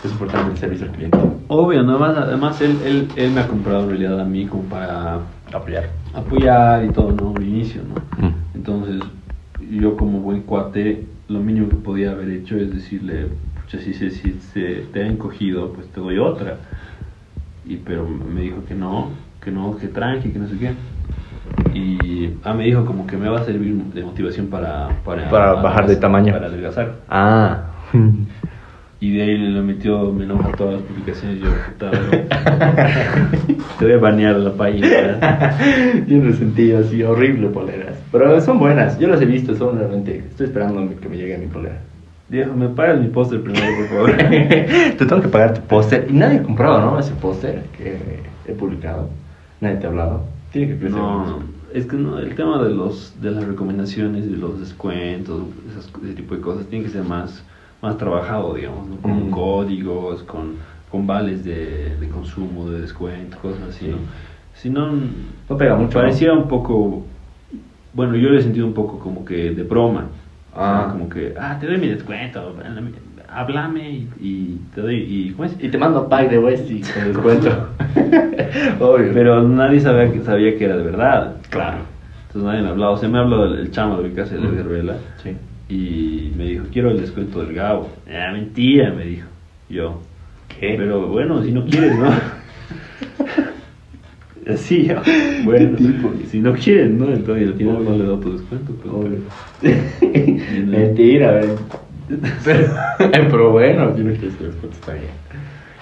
[0.05, 1.17] Es importante el servicio al cliente.
[1.49, 4.63] Obvio, nada más, además él, él, él me ha comprado en realidad a mí como
[4.63, 5.19] para
[5.51, 5.89] Apoyar.
[6.13, 7.33] apoyar y todo, ¿no?
[7.35, 8.31] Al inicio, ¿no?
[8.55, 9.01] Entonces,
[9.71, 13.27] yo como buen cuate, lo mínimo que podía haber hecho es decirle,
[13.67, 16.58] pucha, si, se- si se te han cogido, pues te doy otra.
[17.65, 19.10] Y, pero me dijo que no,
[19.43, 20.71] que no, que tranqui, que no sé qué.
[21.73, 24.89] Y ah, me dijo como que me va a servir de motivación para...
[25.03, 26.34] Para, Para bajar de tamaño.
[26.34, 26.95] Para adelgazar.
[27.10, 27.65] Ah.
[28.99, 31.39] Y de ahí le metió, me enoja todas las publicaciones.
[31.39, 31.91] Yo, puta,
[33.77, 35.56] te voy a banear la página.
[36.08, 37.95] Bien resentido, así, horrible poleras.
[38.12, 40.17] Pero son buenas, yo las he visto, son realmente.
[40.17, 41.77] Estoy esperando que me llegue mi polera.
[42.29, 44.17] Viejo, me pagas mi póster primero, por favor.
[44.17, 46.07] te tengo que pagar tu póster.
[46.09, 46.99] Y nadie ha comprado, ¿no?
[46.99, 49.09] Ese póster que he publicado.
[49.61, 50.23] Nadie te ha hablado.
[50.51, 50.97] Tiene que crecer.
[50.99, 51.39] No,
[51.73, 56.13] es que no, el tema de los de las recomendaciones, de los descuentos, esas- ese
[56.13, 57.43] tipo de cosas, tiene que ser más,
[57.81, 58.97] más trabajado, digamos, ¿no?
[58.97, 59.31] con Mm.
[59.31, 60.55] códigos, con,
[60.91, 63.97] con vales de, de consumo, de descuento, cosas así, ¿no?
[64.53, 64.87] Si no,
[65.49, 67.05] No pega mucho, Parecía un poco,
[67.93, 70.07] bueno, yo lo he sentido un poco como que de broma.
[70.58, 70.89] Ah.
[70.91, 72.56] Como que, ah, te doy mi descuento,
[73.30, 75.56] háblame y, y te doy, y ¿cómo es?
[75.60, 77.70] Y te mando pack de West y con descuento.
[78.80, 79.12] Obvio.
[79.13, 81.36] Pero nadie sabía que, sabía que era de verdad.
[81.50, 81.80] Claro.
[82.28, 82.91] Entonces nadie me hablaba.
[82.93, 85.36] O sea, me habló el, el chamo de mi casa, el Vela, Sí.
[85.70, 87.89] y me dijo, quiero el descuento del Gabo.
[88.10, 89.28] Ah, mentira, me dijo.
[89.70, 90.02] Yo.
[90.60, 90.76] ¿Qué?
[90.78, 92.08] Pero bueno, si no quieres, ¿no?
[94.69, 94.95] Yo.
[95.43, 96.12] Bueno, tipo?
[96.29, 97.05] si no quieres, ¿no?
[97.12, 98.71] Entonces al final no le doy tu descuento.
[98.73, 98.93] Pues.
[98.93, 99.19] Obvio.
[100.65, 101.55] Mentira, ven.
[102.45, 102.67] Pero,
[103.29, 105.05] pero bueno, si no quieres que descuento está bien.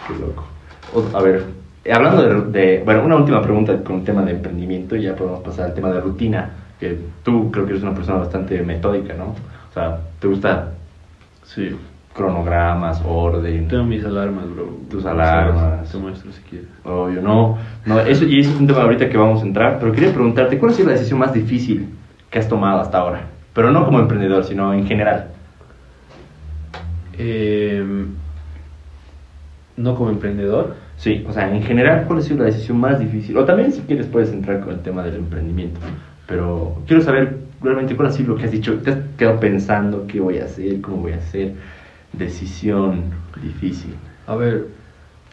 [0.08, 0.46] Qué loco.
[0.94, 1.44] O- a ver,
[1.92, 5.42] hablando de, de- Bueno, una última pregunta con el tema de emprendimiento y ya podemos
[5.42, 6.50] pasar al tema de rutina.
[6.80, 9.28] Que tú creo que eres una persona bastante metódica, ¿no?
[9.28, 10.72] O sea, te gusta
[11.44, 11.70] Sí.
[12.16, 13.68] Cronogramas, orden.
[13.68, 14.78] Tengo mis alarmas, bro.
[14.90, 15.92] Tus alarmas.
[15.92, 16.70] Te muestro si quieres.
[16.84, 17.58] Obvio, no.
[17.86, 20.58] no eso, y ese es un tema ahorita que vamos a entrar, pero quería preguntarte,
[20.58, 21.90] ¿cuál ha sido la decisión más difícil
[22.30, 23.28] que has tomado hasta ahora?
[23.54, 25.28] Pero no como emprendedor, sino en general.
[27.18, 27.86] Eh,
[29.76, 30.76] no como emprendedor.
[30.98, 33.38] Sí, o sea, en general, ¿cuál ha sido la decisión más difícil?
[33.38, 35.82] O también, si quieres, puedes entrar con el tema del emprendimiento.
[36.28, 38.78] Pero quiero saber realmente cuál ha sido lo que has dicho.
[38.80, 41.56] ¿Te has quedado pensando qué voy a hacer, cómo voy a hacer?
[42.18, 43.04] Decisión
[43.42, 43.94] difícil.
[44.28, 44.68] A ver,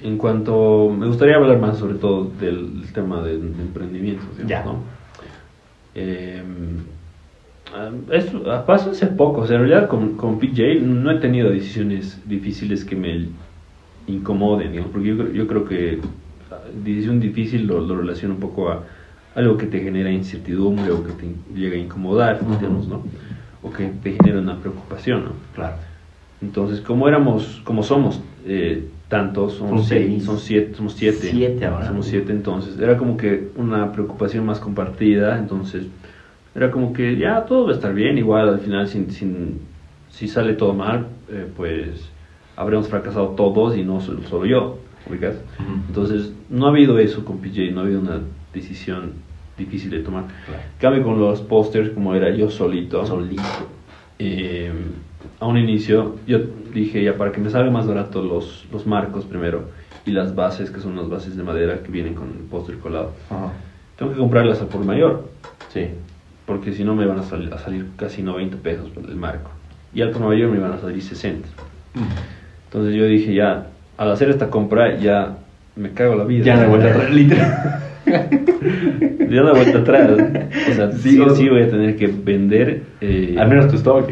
[0.03, 0.91] en cuanto.
[0.91, 4.65] Me gustaría hablar más sobre todo del, del tema de, de emprendimiento, digamos, Ya.
[4.65, 4.77] ¿no?
[5.95, 6.43] Eh,
[8.13, 11.49] esto ah, pasó hace poco, o sea, en realidad con, con PJ no he tenido
[11.51, 13.29] decisiones difíciles que me
[14.07, 15.99] incomoden, digamos, porque yo, creo- yo creo que
[16.85, 18.83] decisión difícil lo, lo relaciono un poco a
[19.35, 23.03] algo que te genera incertidumbre o que te llega a incomodar, digamos, ¿no?
[23.63, 25.31] O que te genera una preocupación, ¿no?
[25.55, 25.77] Claro.
[26.43, 31.19] Entonces, como éramos, como somos eh, tantos, son, Son seis, son siete, somos siete.
[31.31, 31.87] Siete ahora.
[31.87, 32.79] Somos siete entonces.
[32.79, 35.87] Era como que una preocupación más compartida, entonces
[36.55, 39.61] era como que ya todo va a estar bien, igual al final sin, sin-
[40.11, 42.11] si sale todo mal, eh, pues
[42.57, 44.79] habremos fracasado todos y no solo, solo yo,
[45.09, 45.37] ubicas.
[45.59, 45.71] Ujú.
[45.89, 48.21] Entonces no ha habido eso con PJ, no ha habido una
[48.53, 49.13] decisión
[49.57, 50.25] difícil de tomar.
[50.47, 50.63] Claro.
[50.79, 53.43] Cambio con los pósters, como era yo solito, Solito.
[54.19, 54.73] eh,
[55.43, 56.39] a un inicio yo
[56.73, 59.65] dije ya para que me salga más barato los, los marcos primero
[60.07, 63.11] y las bases que son las bases de madera que vienen con el póster colado
[63.29, 63.51] Ajá.
[63.99, 65.29] tengo que comprarlas al por mayor
[65.73, 65.87] Sí.
[66.47, 69.51] porque si no me van a, sal- a salir casi 90 pesos el marco
[69.93, 71.49] y al por mayor me van a salir 60
[72.67, 73.67] entonces yo dije ya
[73.99, 75.39] al hacer esta compra ya
[75.77, 77.81] me cago la vida Ya no hay vuelta atrás, literal.
[79.31, 80.11] ya hay vuelta atrás
[80.71, 83.77] o sea Sí, sí o sí voy a tener que vender eh, Al menos tu
[83.77, 84.09] stock.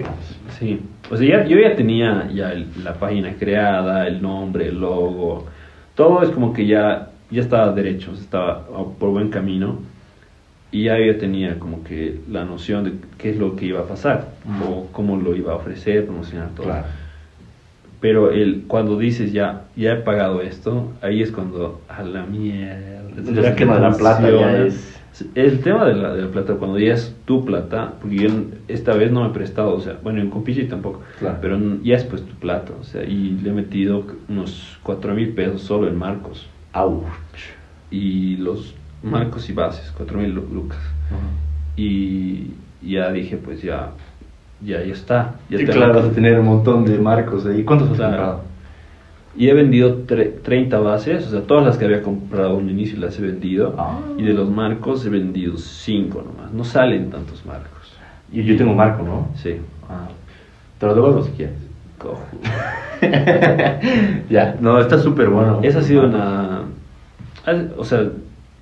[0.58, 4.80] Sí, o sea, ya, yo ya tenía ya el- la página creada, el nombre, el
[4.80, 5.46] logo,
[5.94, 8.64] todo es como que ya, ya estaba derecho, estaba
[8.98, 9.78] por buen camino
[10.72, 13.84] y ya yo tenía como que la noción de qué es lo que iba a
[13.86, 14.28] pasar
[14.68, 16.66] o cómo lo iba a ofrecer, promocionar todo.
[16.66, 16.86] Claro.
[18.00, 23.10] Pero el, cuando dices ya, ya he pagado esto, ahí es cuando a la mierda.
[23.56, 24.99] Tema de la plata ya es-
[25.34, 28.28] El tema de la, de la plata, cuando ya es tu plata, porque yo
[28.68, 31.38] esta vez no me he prestado, o sea, bueno, en Compigi tampoco, Claro.
[31.42, 35.30] pero ya es pues tu plata, o sea, y le he metido unos 4 mil
[35.30, 36.48] pesos solo en marcos.
[36.74, 37.04] Ouch.
[37.90, 40.78] Y los marcos y bases, 4 mil lu- lucas.
[41.76, 43.90] Y ya dije, pues ya,
[44.64, 45.34] ya, ya está.
[45.48, 47.64] Ya claro, vas a tener un montón de marcos ahí.
[47.64, 48.10] ¿Cuántos has Claro.
[48.16, 48.49] comprado?
[49.36, 52.70] Y he vendido tre- 30 bases, o sea, todas las que había comprado en un
[52.70, 53.74] inicio las he vendido.
[53.78, 54.00] Ah.
[54.18, 56.52] Y de los marcos he vendido 5 nomás.
[56.52, 57.70] No salen tantos marcos.
[58.32, 59.28] Yo, yo tengo marco, ¿no?
[59.36, 59.56] Sí.
[59.88, 60.08] Ah.
[60.78, 61.56] Te lo devuelvo si quieres.
[61.98, 62.20] Cojo.
[64.30, 65.60] ya, no, está súper bueno.
[65.62, 66.62] Esa ha sido una...
[67.46, 68.08] ha- O sea,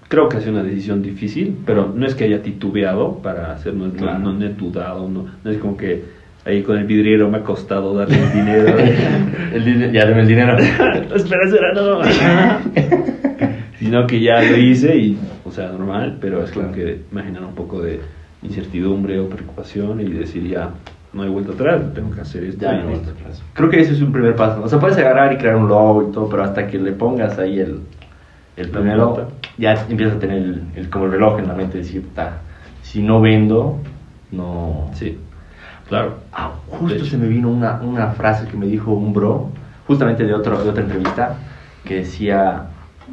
[0.08, 3.74] creo que ha sido una decisión difícil, pero no es que haya titubeado para hacer,
[3.74, 4.18] no, no- Claro.
[4.18, 6.04] no, no he dudado, no, no es como que
[6.48, 8.74] ahí con el vidriero me ha costado darle el dinero.
[9.54, 10.56] el dinero, ya dame el dinero.
[10.58, 12.00] espera, espera, no.
[13.78, 16.76] Sino que ya lo hice y, o sea, normal, pero es como Claro.
[16.84, 18.00] que me genera un poco de
[18.42, 20.70] incertidumbre o preocupación y decir ya,
[21.12, 22.60] no hay vuelta atrás, tengo que hacer esto.
[22.64, 23.12] Ya, no, listo.
[23.54, 24.62] Creo que ese es un primer paso.
[24.62, 27.38] O sea, puedes agarrar y crear un logo y todo, pero hasta que le pongas
[27.38, 27.80] ahí el,
[28.56, 32.04] el primero, ya empiezas a tener el, el- como el reloj en la mente, decir,
[32.14, 32.38] "Ta,
[32.82, 33.78] si no vendo,
[34.32, 34.90] no...
[34.94, 35.18] Sí,
[35.88, 36.18] claro.
[36.32, 39.50] Ah, justo se me vino una, una frase que me dijo un bro,
[39.86, 41.36] justamente de, otro, de otra entrevista,
[41.84, 42.70] que decía,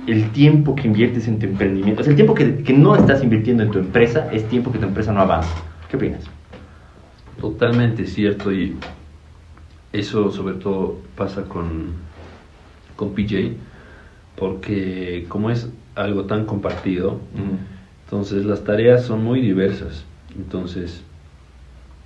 [0.08, 3.24] el tiempo que inviertes en tu emprendimiento, o sea, el tiempo que, que no estás
[3.24, 5.54] invirtiendo en tu empresa, es tiempo que tu empresa no avanza.
[5.90, 6.24] ¿Qué opinas?
[7.40, 8.78] Totalmente cierto y
[9.94, 11.94] eso sobre todo pasa con,
[12.96, 13.56] con PJ
[14.36, 17.20] porque como es algo tan compartido,
[18.04, 20.04] entonces las tareas son muy diversas.
[20.36, 21.02] Entonces,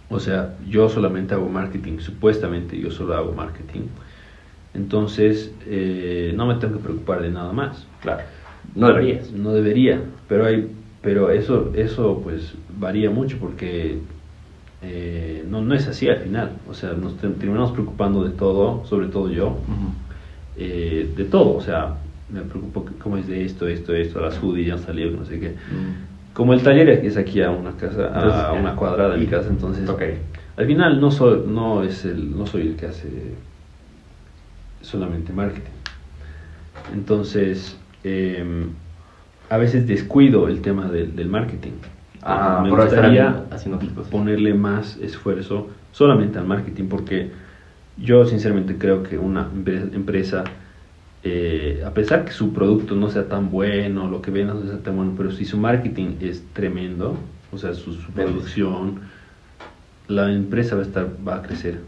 [0.10, 3.82] o sea, yo solamente hago marketing, supuestamente yo solo hago marketing.
[4.74, 7.86] Entonces, eh, no me tengo que preocupar de nada más.
[8.02, 8.24] Claro.
[8.76, 9.32] No deberías.
[9.32, 10.70] No debería, pero hay,
[11.02, 14.00] pero eso, eso pues varía mucho porque
[14.82, 16.52] eh, no, no es así al final.
[16.70, 19.58] O sea, nos te- terminamos preocupando de todo, sobre todo yo,
[20.58, 21.56] eh, de todo.
[21.56, 21.96] O sea,
[22.32, 25.40] me preocupo cómo es de esto, esto, esto, las hoodies ya han salido, no sé
[25.40, 25.56] qué.
[26.40, 29.50] Como el taller es aquí a una casa, a Entonces, una cuadrada de mi casa,
[29.50, 29.90] entonces
[30.56, 33.10] al final no soy, no es el, no soy el que hace
[34.82, 35.70] solamente marketing.
[36.94, 38.68] Entonces, eh,
[39.50, 41.74] a veces descuido el tema del, del marketing.
[42.22, 43.78] Ah, me gustaría haciendo
[44.10, 47.32] ponerle más esfuerzo solamente al marketing, porque
[47.98, 50.46] yo sinceramente creo que una empre- empresa,
[51.24, 54.82] eh, a pesar que su producto no sea tan bueno, lo que vendan no sea
[54.82, 57.18] tan bueno, pero si su marketing es tremendo,
[57.52, 59.02] o sea, su, producción,
[60.08, 61.82] la empresa va a estar, va a crecer,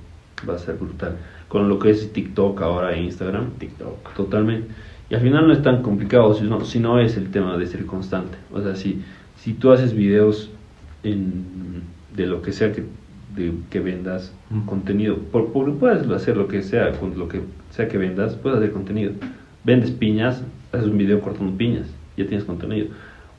[0.48, 1.18] va a ser brutal.
[1.48, 4.14] Con lo que es TikTok ahora e Instagram, TikTok.
[4.16, 4.68] Totalmente.
[5.10, 8.38] Y al final no es tan complicado, sino, sino es el tema de ser constante.
[8.54, 9.02] O sea, si,
[9.38, 10.50] si tú haces videos
[11.04, 11.84] en-
[12.16, 12.86] de lo que sea que,
[13.36, 14.66] de- que vendas Mm.
[14.66, 17.42] contenido, por, por- puedes hacer lo que sea, con lo que
[17.72, 19.14] sea que vendas, puedes hacer contenido.
[19.64, 22.88] Vendes piñas, haces un video cortando piñas, ya tienes contenido.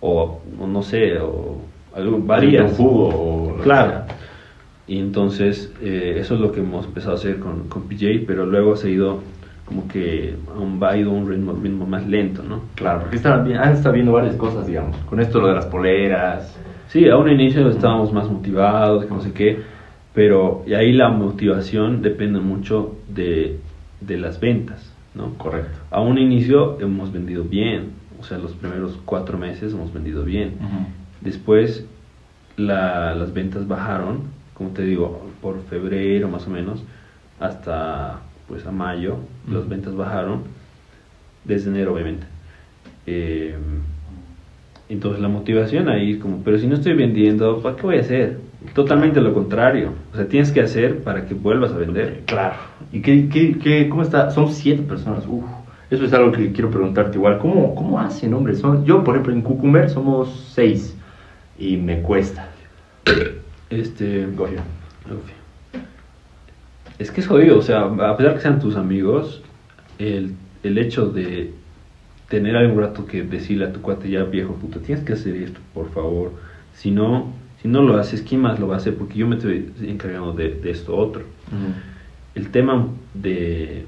[0.00, 1.58] O, o no sé, o
[1.94, 2.72] algo, varías.
[2.76, 4.02] Jugo o Claro.
[4.86, 8.46] Y entonces eh, eso es lo que hemos empezado a hacer con, con PJ, pero
[8.46, 9.20] luego se ha ido
[9.64, 12.60] como que aún va ido a un ritmo, ritmo más lento, ¿no?
[12.74, 14.96] Claro, porque han estado viendo varias cosas, digamos.
[15.08, 16.58] Con esto lo de las poleras.
[16.88, 19.60] Sí, a un inicio estábamos más motivados, que no sé qué,
[20.14, 23.58] pero y ahí la motivación depende mucho de,
[24.00, 24.88] de las ventas.
[25.14, 25.34] ¿no?
[25.34, 25.78] Correcto.
[25.90, 30.52] A un inicio hemos vendido bien, o sea, los primeros cuatro meses hemos vendido bien.
[31.20, 31.86] Después
[32.56, 34.20] la- las ventas bajaron,
[34.54, 36.82] como te digo, por febrero más o menos,
[37.40, 39.16] hasta pues a mayo,
[39.50, 40.42] las ventas bajaron,
[41.44, 42.26] desde enero obviamente.
[43.06, 43.54] Eh,
[44.88, 48.00] entonces la motivación ahí es como, pero si no estoy vendiendo, ¿para qué voy a
[48.00, 48.38] hacer?
[48.74, 52.22] Totalmente lo contrario, o sea, tienes que hacer para que vuelvas a vender.
[52.26, 52.54] Claro.
[52.92, 54.30] ¿Y qué, qué, qué- cómo está?
[54.30, 55.24] Son siete personas.
[55.28, 55.44] Uf.
[55.90, 57.38] Eso es algo que quiero preguntarte igual.
[57.38, 58.54] ¿Cómo, cómo hacen, hombre?
[58.54, 60.96] Son, yo, por ejemplo, en Cucumber somos seis
[61.58, 62.48] y me cuesta.
[63.68, 64.26] Este.
[66.98, 69.42] Es que es jodido, o sea, a pesar que sean tus amigos,
[69.98, 71.52] el, el hecho de
[72.28, 75.60] tener algún rato que decirle a tu cuate ya viejo, puta, tienes que hacer esto,
[75.74, 76.32] por favor.
[76.74, 78.96] Si no, si no lo haces, ¿quién más lo va a hacer?
[78.96, 81.22] Porque yo me estoy encargando de, de esto otro.
[82.34, 83.84] El tema de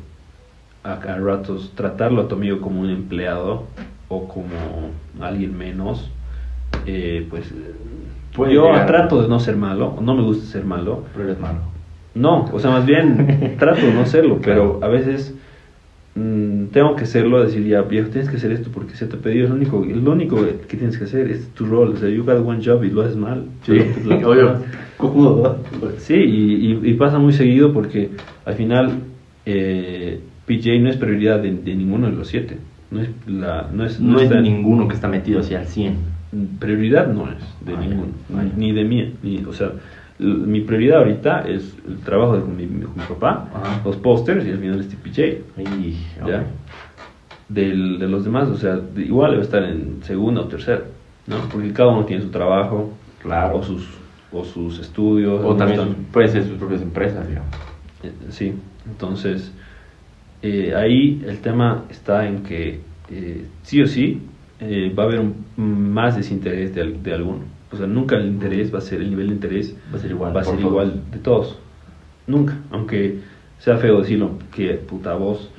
[0.83, 3.65] a, a ratos tratarlo a tu amigo como un empleado
[4.09, 6.11] o como alguien menos,
[6.87, 7.53] eh, pues
[8.35, 8.87] Puede yo llegar.
[8.87, 11.61] trato de no ser malo, no me gusta ser malo, Pero eres malo.
[12.15, 15.35] no, o sea, más bien trato de no serlo, pero a veces
[16.15, 19.45] mm, tengo que serlo, decir ya, viejo, tienes que hacer esto porque se te pedido,
[19.45, 20.37] es lo único, lo único
[20.69, 23.03] que tienes que hacer, es tu rol, o sea, you got one job y lo
[23.03, 23.45] haces mal.
[23.63, 24.07] Sí, pues,
[26.25, 28.11] y, y- y pasa muy seguido porque
[28.45, 28.91] al final
[29.47, 32.59] eh, PJ no es prioridad de, de ninguno de los siete.
[32.91, 35.97] No es, la, no es, No es está- ninguno que está metido así al 100.
[36.59, 39.15] Prioridad no es de Ah, ninguno, ah, ni de mí.
[39.23, 39.73] Ni, o sea,
[40.19, 43.83] mi prioridad ahorita es el trabajo de con mi, con mi papá, Ajá.
[43.85, 45.43] los pósters y al final este PJ.
[45.57, 45.97] Ay,
[46.27, 46.45] ¿ya?
[47.49, 50.83] Del, de los demás, o sea, de- igual debe estar en segunda o tercera,
[51.27, 51.37] ¿no?
[51.53, 53.57] Porque cada uno tiene su trabajo, Claro.
[53.59, 53.89] o sus,
[54.33, 55.45] o sus estudios.
[55.45, 57.51] O también están- pueden ser sus propias empresas, digamos.
[58.03, 58.53] Eh, Sí,
[58.87, 59.53] entonces
[60.43, 64.21] eh, ahí el tema está en que eh, sí o sí
[64.61, 65.35] eh, va a haber un,
[65.93, 67.41] más desinterés de, de alguno.
[67.73, 70.11] O sea, nunca el interés va a ser, el nivel de interés Va a ser
[70.11, 70.67] igual va a ser todos.
[70.71, 71.59] igual de todos.
[72.27, 73.21] Nunca, aunque
[73.59, 75.51] sea feo decirlo, que puta vos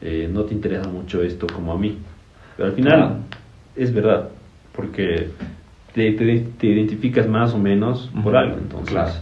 [0.00, 1.98] eh, no te interesa mucho esto como a mí.
[2.56, 3.16] Pero al final Claro.
[3.76, 4.28] es verdad,
[4.76, 5.28] porque
[5.94, 8.56] te, te- te identificas más o menos por algo.
[8.58, 9.12] Entonces, claro.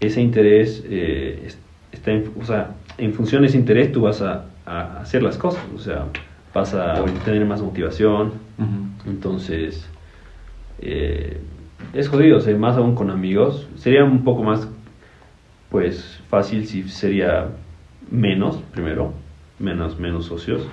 [0.00, 1.58] ese interés eh, es-
[1.92, 5.36] está en, o sea, en función de ese interés tú vas a, a hacer las
[5.36, 6.06] cosas, o sea,
[6.54, 8.32] vas a tener más motivación,
[9.06, 9.88] entonces
[10.80, 11.38] eh,
[11.92, 14.68] es jodido, o sea, más aún con amigos, sería un poco más
[15.70, 17.48] pues fácil si sería
[18.10, 19.12] menos, primero,
[19.58, 20.66] menos, menos socios,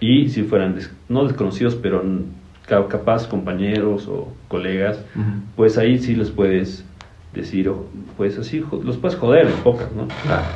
[0.00, 2.02] y si fueran, des- no desconocidos, pero
[2.88, 5.04] capaz compañeros o colegas,
[5.56, 6.84] pues ahí sí les puedes
[7.34, 10.06] decir, o, pues así, los puedes joder en pocas, ¿no?
[10.22, 10.46] Claro.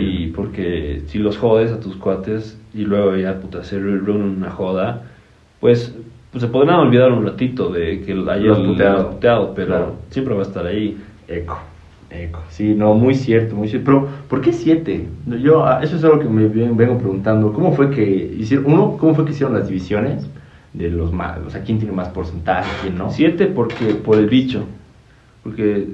[0.00, 4.28] Y porque si los jodes a tus cuates y luego ya puta se re- reúnen
[4.36, 5.02] una joda,
[5.60, 5.94] pues,
[6.34, 8.16] pues se podrán olvidar un ratito de que ayer
[8.48, 9.10] Los los puteado.
[9.10, 9.94] puteado, pero Claro.
[10.10, 10.98] siempre va a estar ahí.
[11.28, 11.60] Eco,
[12.10, 12.40] eco.
[12.48, 13.84] Sí, no, muy cierto, muy cierto.
[13.86, 15.06] Pero, ¿por qué siete?
[15.40, 17.52] Yo, ah, eso es algo que me ven- vengo preguntando.
[17.52, 18.02] ¿Cómo fue que
[18.36, 20.28] hicieron, uno, cómo fue que hicieron las divisiones
[20.72, 23.10] de los más, o sea, quién tiene más porcentaje, quién no?
[23.12, 24.64] Siete porque por el bicho,
[25.44, 25.86] porque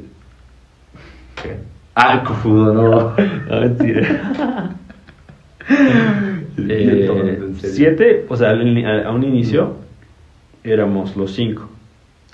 [1.43, 1.57] ¿Qué?
[1.95, 3.13] Ah, cojudo, no.
[3.51, 4.71] No, mentira.
[6.69, 7.09] Eh,
[7.55, 9.75] siete, o sea, a un inicio
[10.65, 11.69] éramos los cinco,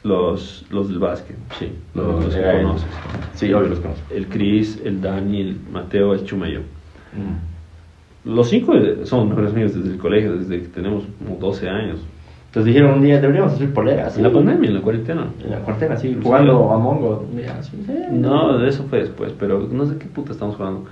[0.02, 2.88] los, los del básquet, sí, los, los que conoces.
[3.34, 4.14] Sí, obvio los conozco.
[4.14, 6.60] El Chris, el Dani, el Mateo, el Chuma y yo.
[6.60, 8.34] Mm.
[8.34, 12.00] Los cinco eh, somos mejores amigos desde el colegio, desde que tenemos como 12 años.
[12.46, 14.16] Entonces dijeron un día, deberíamos hacer poleras.
[14.16, 15.26] En la pandemia, en la cuarentena.
[15.44, 17.28] En la cuarentena, así, jugando a Mongo.
[17.32, 17.72] Mira, sí.
[18.10, 20.86] No, eso fue después, pero no sé qué puta estamos jugando.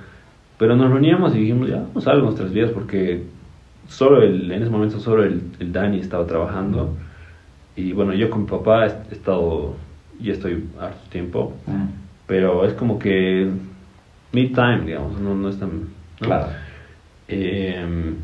[0.58, 3.22] Pero nos reuníamos y dijimos, ya, vamos a ver nuestras vidas, porque
[3.88, 6.90] solo el, en ese momento solo el, el Dani estaba trabajando.
[7.76, 9.74] Y bueno, yo con mi papá he estado,
[10.20, 11.86] ya estoy harto tiempo, Mm.
[12.26, 13.48] pero es como que
[14.32, 15.70] mid-time, digamos, no, no es tan...
[15.70, 16.26] ¿no?
[16.26, 16.46] Claro.
[17.28, 18.14] Em,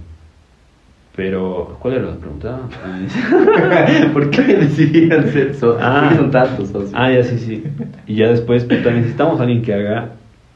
[1.16, 2.60] pero, ¿cuál era la pregunta?
[4.12, 5.78] ¿Por qué decidieron ser socios?
[5.82, 6.00] Ah.
[6.02, 6.92] ¿Por qué son tantos socios?
[6.94, 7.64] Ah, ya sí, sí.
[8.06, 10.12] Y ya después, puta, necesitamos a alguien que haga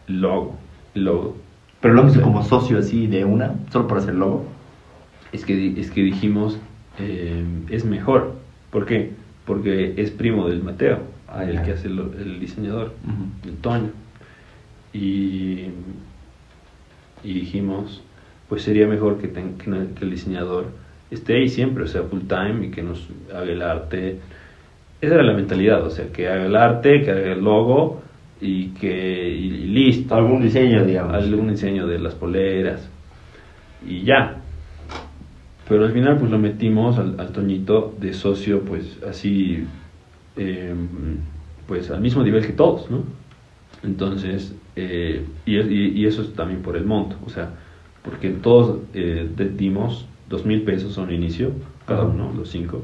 [0.06, 0.54] logo.
[0.94, 1.36] Logo.
[1.80, 4.44] Pero lo han visto como socio así de una, solo para hacer logo.
[5.32, 6.58] Es que, es que dijimos,
[6.98, 8.36] eh, es mejor.
[8.74, 9.12] ¿Por qué?
[9.46, 10.98] Porque es primo del Mateo,
[11.28, 12.92] Ah, el que hace el diseñador,
[13.44, 13.90] el Toño.
[14.92, 15.66] Y,
[17.22, 18.02] y dijimos,
[18.48, 20.66] pues sería mejor que, ten- que el diseñador
[21.10, 24.18] esté ahí siempre, o sea, full time y que nos haga el arte.
[25.00, 28.02] Esa era la mentalidad, o sea, que haga el arte, que haga el logo
[28.40, 30.14] y que y, y listo.
[30.14, 31.14] Algún diseño, digamos.
[31.14, 32.88] Algún diseño de las poleras
[33.88, 34.40] y ya.
[35.68, 39.64] Pero al final pues lo metimos al, al Toñito de socio pues así,
[40.36, 40.74] eh,
[41.66, 43.02] pues al mismo nivel que todos, ¿no?
[43.82, 47.50] Entonces, eh, y, y, y eso es también por el monto, o sea,
[48.02, 51.52] porque todos eh, dimos dos mil pesos a un inicio,
[51.86, 52.82] cada uno, los cinco.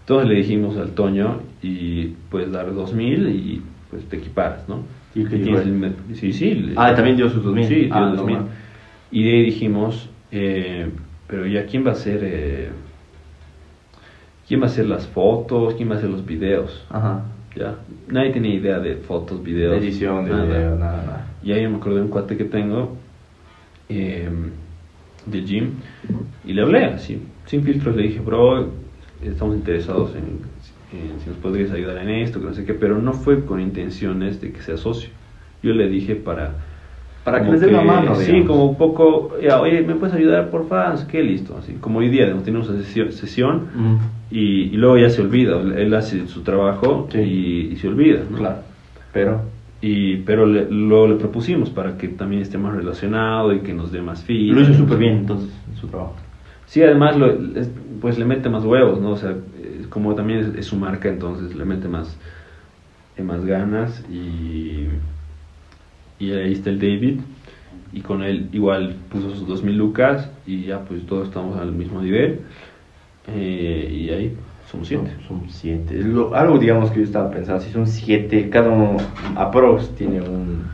[0.00, 4.82] Entonces le dijimos al Toño y puedes dar dos mil y pues te equiparas, ¿no?
[5.14, 6.72] ¿Y dijo tienes el Sí, sí.
[6.76, 7.66] Ah, también dio sus 2000.
[7.66, 8.38] Sí, dio Ah, dos no, mil.
[9.10, 10.90] Y de ahí dijimos, eh,
[11.26, 12.68] pero ya quién va a hacer, eh,
[14.46, 17.24] quién va a hacer las fotos, quién va a hacer los videos, Ajá.
[17.56, 17.76] ya.
[18.08, 20.44] Nadie tenía idea de fotos, videos, De edición, de nada.
[20.44, 21.26] video, nada, nada.
[21.42, 22.96] Y ahí me acordé de un cuate que tengo
[23.88, 24.28] eh,
[25.26, 25.72] de gym
[26.44, 28.70] y le hablé así, sin filtros, le dije, bro,
[29.22, 30.40] estamos interesados en,
[30.96, 33.60] en si nos podrías ayudar en esto, que no sé qué, pero no fue con
[33.60, 35.10] intenciones de que sea socio.
[35.62, 36.54] Yo le dije para...
[37.26, 38.46] Para que les dé la mano, Sí, digamos.
[38.46, 40.66] como un poco, ya, oye, ¿me puedes ayudar, por
[40.96, 43.96] sé qué, listo, así, como hoy día, tenemos una sesión, sesión Mm.
[44.30, 44.40] y,
[44.72, 47.18] y luego ya se olvida, él hace su trabajo Sí.
[47.18, 48.38] y, y se olvida, ¿no?
[48.38, 48.58] Claro.
[49.12, 49.40] Pero.
[49.82, 53.90] Y, pero le, lo le propusimos para que también esté más relacionado y que nos
[53.92, 54.52] dé más feed.
[54.54, 56.14] Lo hizo súper bien, entonces, en su trabajo.
[56.66, 57.26] Sí, además, lo,
[57.60, 57.70] es-
[58.00, 59.10] pues le mete más huevos, ¿no?
[59.10, 59.34] O sea,
[59.90, 62.16] como también es, es su marca, entonces le mete más,
[63.16, 64.86] eh, más ganas y,
[66.18, 67.20] y ahí está el David.
[67.92, 72.02] Y con él igual puso sus 2000 lucas y ya pues todos estamos al mismo
[72.02, 72.40] nivel.
[73.28, 74.36] Eh, y ahí
[74.70, 75.10] somos siete.
[75.26, 75.94] Son, son siete.
[76.02, 77.62] Lo- algo, digamos, que yo estaba pensando.
[77.62, 78.98] Si son siete, cada uno
[79.36, 80.64] aprox tiene un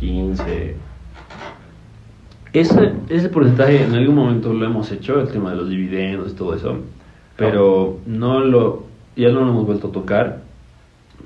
[0.00, 0.74] 15.
[2.52, 6.34] Ese, ese porcentaje en algún momento lo hemos hecho, el tema de los dividendos y
[6.34, 6.78] todo eso,
[7.36, 8.84] pero no lo,
[9.16, 10.40] ya no lo hemos vuelto a tocar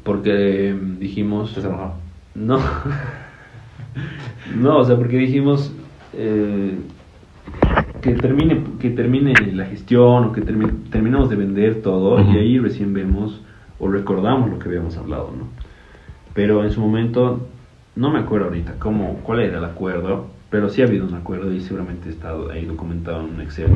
[0.03, 1.95] porque mm, dijimos, ¿Estás enojado?
[2.35, 2.59] no,
[4.57, 5.73] no, o sea, porque dijimos
[6.15, 6.75] eh,
[8.03, 12.33] que termine, que termine la gestión o que termine, terminamos de vender todo Ujú.
[12.33, 13.41] y ahí recién vemos
[13.79, 15.47] o recordamos lo que habíamos hablado, ¿no?
[16.35, 17.47] Pero en su momento,
[17.97, 21.53] no me acuerdo ahorita cómo, cuál era el acuerdo, pero sí ha habido un acuerdo
[21.53, 23.69] y seguramente está ahí documentado en un Excel.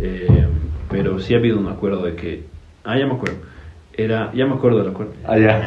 [0.00, 0.46] Eh,
[0.90, 2.44] pero sí ha habido un acuerdo de que,
[2.84, 3.36] ah, ya me acuerdo,
[3.94, 5.66] era, ya me acuerdo del acuerdo, Ah, ya.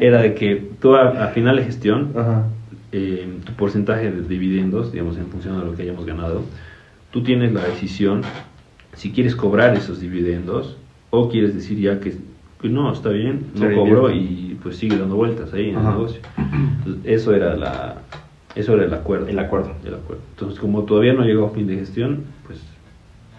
[0.00, 2.44] era de que tú a, a final de gestión, Ajá.
[2.92, 6.42] Eh, tu porcentaje de dividendos, digamos, en función de lo que hayamos ganado,
[7.10, 8.22] tú tienes la decisión
[8.94, 10.76] si quieres cobrar esos dividendos
[11.10, 12.14] o quieres decir ya que,
[12.60, 15.90] que no, está bien, no cobro y pues sigue dando vueltas ahí en Ajá.
[15.90, 16.20] el negocio.
[16.78, 17.96] Entonces, eso era la
[18.56, 19.28] eso era el acuerdo.
[19.28, 19.72] El acuerdo.
[19.84, 20.22] El acuerdo.
[20.30, 22.58] Entonces, como todavía no llegó a fin de gestión, pues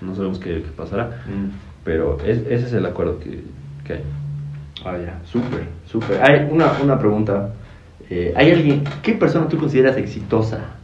[0.01, 1.21] no sabemos qué, qué pasará.
[1.27, 1.49] Mm.
[1.83, 3.41] Pero es- ese es el acuerdo que,
[3.85, 4.01] que hay.
[4.85, 5.19] Ah, ya.
[5.25, 6.21] Súper, súper.
[6.23, 7.53] Hay una, una pregunta.
[8.09, 10.75] Eh, ¿Hay alguien, qué persona tú consideras exitosa?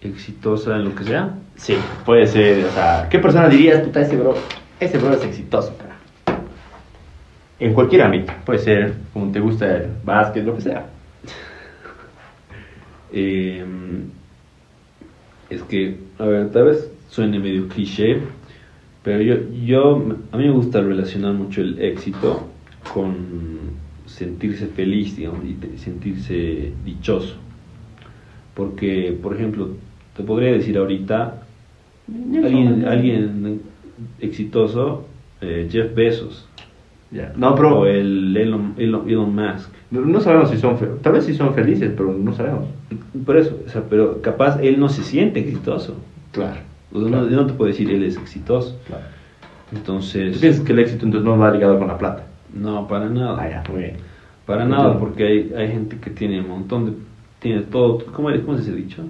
[0.00, 1.34] Exitosa en lo que sea.
[1.56, 1.76] Sí,
[2.06, 4.34] puede ser, o sea, ¿qué persona dirías, puta, ese bro,
[4.78, 5.96] ese bro es exitoso, cara?
[7.58, 10.86] En cualquier ámbito, puede ser, como te gusta el básquet, lo que sea.
[13.12, 13.64] Eh,
[15.50, 18.20] es que, a ver, tal vez suene medio cliché,
[19.02, 19.34] pero yo,
[19.64, 19.96] yo,
[20.30, 22.48] a mí me gusta relacionar mucho el éxito
[22.94, 23.69] con
[24.24, 27.36] sentirse feliz, digamos, y te- sentirse dichoso.
[28.54, 29.68] Porque, por ejemplo,
[30.16, 31.42] te podría decir ahorita,
[32.44, 33.60] alguien, alguien
[34.20, 35.06] exitoso,
[35.40, 36.46] eh, Jeff Bezos.
[37.36, 39.70] No, pero o el Elon, Elon, Elon Musk.
[39.90, 42.66] no, sabemos si son, fe- tal vez sí son felices, pero no sabemos.
[43.26, 45.96] Por eso, o sea, pero capaz él no se siente exitoso.
[46.30, 46.60] Claro.
[46.92, 48.78] O sea, no, yo no te puedo decir él es exitoso.
[48.86, 49.04] claro.
[49.72, 52.26] Entonces, ¿Tú piensas que el éxito entonces no va ligado con la plata?
[52.52, 53.40] no, para nada.
[53.40, 54.09] Ah, ya, muy bien.
[54.50, 56.92] Para nada, porque hay, hay gente que tiene un montón de.
[57.38, 58.04] Tiene todo.
[58.06, 59.04] ¿Cómo, cómo es ese dicho?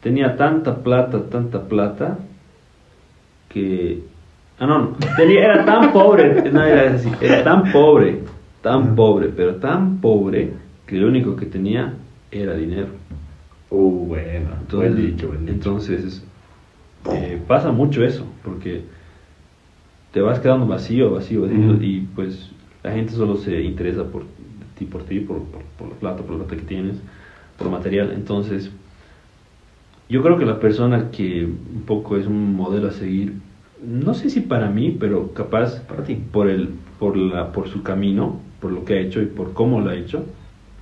[0.00, 2.18] Tenía tanta plata, tanta plata,
[3.48, 4.00] que.
[4.58, 4.96] Ah, no, no.
[5.16, 6.50] Tenía, era tan pobre.
[6.52, 7.08] No, era así.
[7.20, 8.22] Era tan pobre,
[8.62, 10.54] tan pobre, pero tan pobre,
[10.88, 11.94] que lo único que tenía
[12.32, 12.88] era dinero.
[13.70, 15.54] Uh, bueno, Entonces, buen dicho, buen dicho.
[15.54, 16.26] entonces,
[17.12, 18.82] eh, pasa mucho eso, porque
[20.10, 22.50] te vas quedando vacío, vacío, vacío, y pues
[22.82, 24.24] la gente solo se interesa por
[24.78, 26.96] ti, por ti, por, por, por la plata, por la plata que tienes,
[27.58, 28.12] por material.
[28.14, 28.70] Entonces,
[30.08, 33.34] yo creo que la persona que un poco es un modelo a seguir,
[33.86, 36.16] no sé si para mí, pero capaz Para ti.
[36.32, 36.68] por, el,
[36.98, 39.94] por, la, por su camino, por lo que ha hecho y por cómo lo ha
[39.96, 40.18] hecho,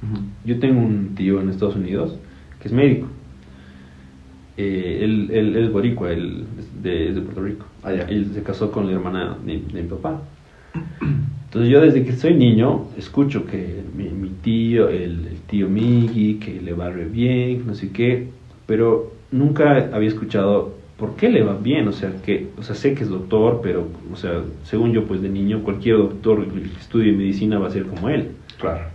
[0.02, 0.22] Ujú.
[0.44, 2.16] yo tengo un tío en Estados Unidos
[2.60, 3.06] que es médico.
[4.56, 7.64] Eh, él, él- él es boricua, él es de, es de Puerto Rico.
[7.82, 8.02] Ah, ya.
[8.02, 10.20] Él se casó con la hermana de, de mi papá.
[11.52, 16.36] Entonces yo desde que soy niño escucho que mi, mi tío, el, el tío Miggy,
[16.36, 18.28] que le va re bien, no sé qué,
[18.64, 21.88] pero nunca había escuchado ¿por qué le va bien?
[21.88, 25.20] O sea, que, o sea, sé que es doctor, pero, o sea, según yo, pues
[25.20, 28.30] de niño, cualquier doctor que estudie medicina va a ser como él.
[28.58, 28.86] Claro.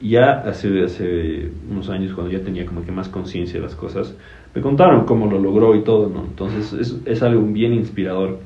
[0.00, 4.16] Ya hace, hace unos años, cuando ya tenía como que más conciencia de las cosas,
[4.54, 6.24] me contaron cómo lo logró y todo, ¿no?
[6.24, 8.38] Entonces, es, es algo bien inspirador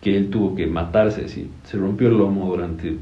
[0.00, 1.50] que él tuvo que matarse, ¿sí?
[1.64, 2.96] se rompió el lomo durante,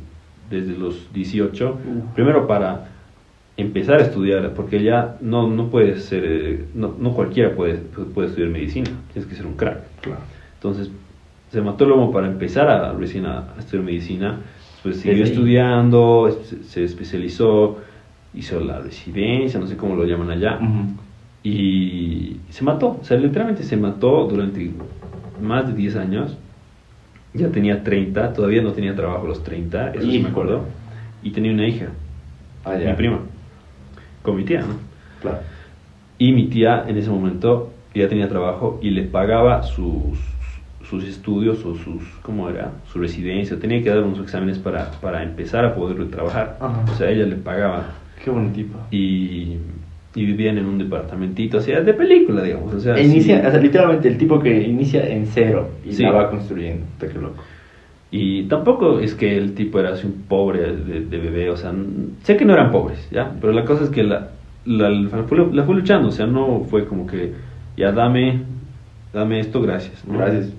[0.50, 1.78] desde los 18,
[2.14, 2.88] primero para
[3.56, 8.28] empezar a estudiar, porque ya no, no puede ser, eh, no, no, cualquiera puede, puede
[8.28, 9.80] estudiar medicina, tienes que ser un crack.
[10.00, 10.20] Claro.
[10.54, 10.90] Entonces,
[11.50, 14.40] se mató el lomo para empezar a, recién a, estudiar medicina,
[14.82, 17.78] pues siguió estudiando, se, se, especializó,
[18.34, 20.96] hizo la residencia, no sé cómo lo llaman allá, uh -huh.
[21.42, 24.70] y se mató, o sea, literalmente se mató durante
[25.40, 26.36] más de 10 años,
[27.36, 30.64] ya tenía 30, todavía no tenía trabajo a los 30, eso sí me acuerdo,
[31.22, 31.88] y tenía una hija,
[32.64, 33.20] ah, mi prima
[34.26, 34.74] con mi tía, ¿no?
[35.22, 35.38] Claro.
[36.18, 40.18] Y mi tía en ese momento ya tenía trabajo y le pagaba sus,
[40.82, 42.72] sus estudios o sus, ¿cómo era?
[42.92, 43.58] Su residencia.
[43.58, 46.58] Tenía que dar unos exámenes para, para empezar a poder trabajar.
[46.60, 46.84] Ajá.
[46.92, 47.86] O sea, ella le pagaba.
[48.22, 48.78] Qué buen tipo.
[48.90, 49.56] Y,
[50.16, 52.72] y vivían en un departamentito, o sea, de película, digamos.
[52.72, 53.46] O sea, inicia, sí.
[53.46, 56.02] o sea, literalmente el tipo que inicia en cero y sí.
[56.02, 56.86] la va construyendo.
[56.98, 57.44] Qué loco.
[58.10, 61.74] Y tampoco es que el tipo era así un pobre de, de, bebé, o sea,
[62.22, 63.30] sé que no eran pobres, ¿ya?
[63.40, 64.30] Pero la cosa es que la,
[64.64, 67.34] la, la, fue, la fue luchando, o sea, no fue como que,
[67.76, 68.40] ya dame,
[69.12, 70.02] dame esto, gracias.
[70.06, 70.16] ¿no?
[70.16, 70.50] Gracias.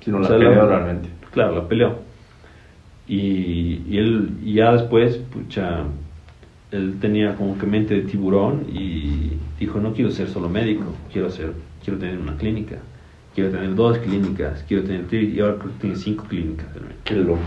[0.00, 1.10] Sino la o sea, peleó realmente.
[1.32, 1.96] Claro, la peleó.
[3.06, 5.84] Y, y él, y ya después, pucha,
[6.72, 11.30] él tenía como que mente de tiburón y dijo, no quiero ser solo médico, quiero,
[11.30, 11.52] ser,
[11.84, 12.78] quiero tener una clínica
[13.34, 16.66] quiero tener dos clínicas, quiero tener tres, y ahora creo que tiene cinco clínicas.
[17.04, 17.40] Qué loco.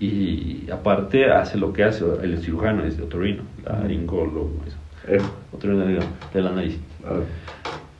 [0.00, 4.76] Y aparte hace lo que hace el cirujano, es de otorrino, laringólogo, eso.
[5.06, 5.20] Eh.
[5.52, 6.78] Otorrino de, la nariz.
[7.04, 7.20] Ah.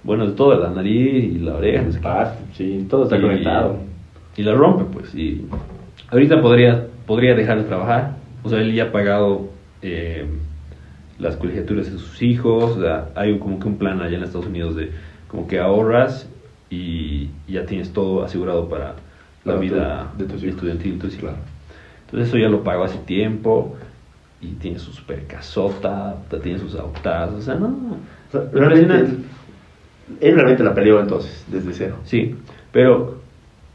[0.02, 1.82] Bueno, de todo, la nariz y la oreja.
[1.82, 3.78] No sé ah, sí, todo está y, conectado.
[4.36, 5.14] Y la rompe, pues.
[5.14, 5.46] Y
[6.08, 8.16] ahorita podría, podría dejar de trabajar.
[8.42, 9.50] O sea, él ya ha pagado
[9.82, 10.26] eh,
[11.18, 12.76] las colegiaturas de sus hijos.
[12.76, 14.90] O sea, hay como que un plan allá en Estados Unidos de
[15.28, 16.28] como que ahorras
[16.70, 18.94] y ya tienes todo asegurado para
[19.44, 20.94] la vida de tu estudiantil.
[20.94, 21.36] Entonces, claro.
[22.06, 23.76] entonces eso ya lo pagó hace tiempo
[24.40, 27.68] y tiene su super casota, tiene sus autos, o sea, no.
[27.68, 29.24] O sea, realmente él,
[30.20, 31.96] él, realmente la peleó entonces, desde cero.
[32.04, 32.34] Sí,
[32.72, 33.20] pero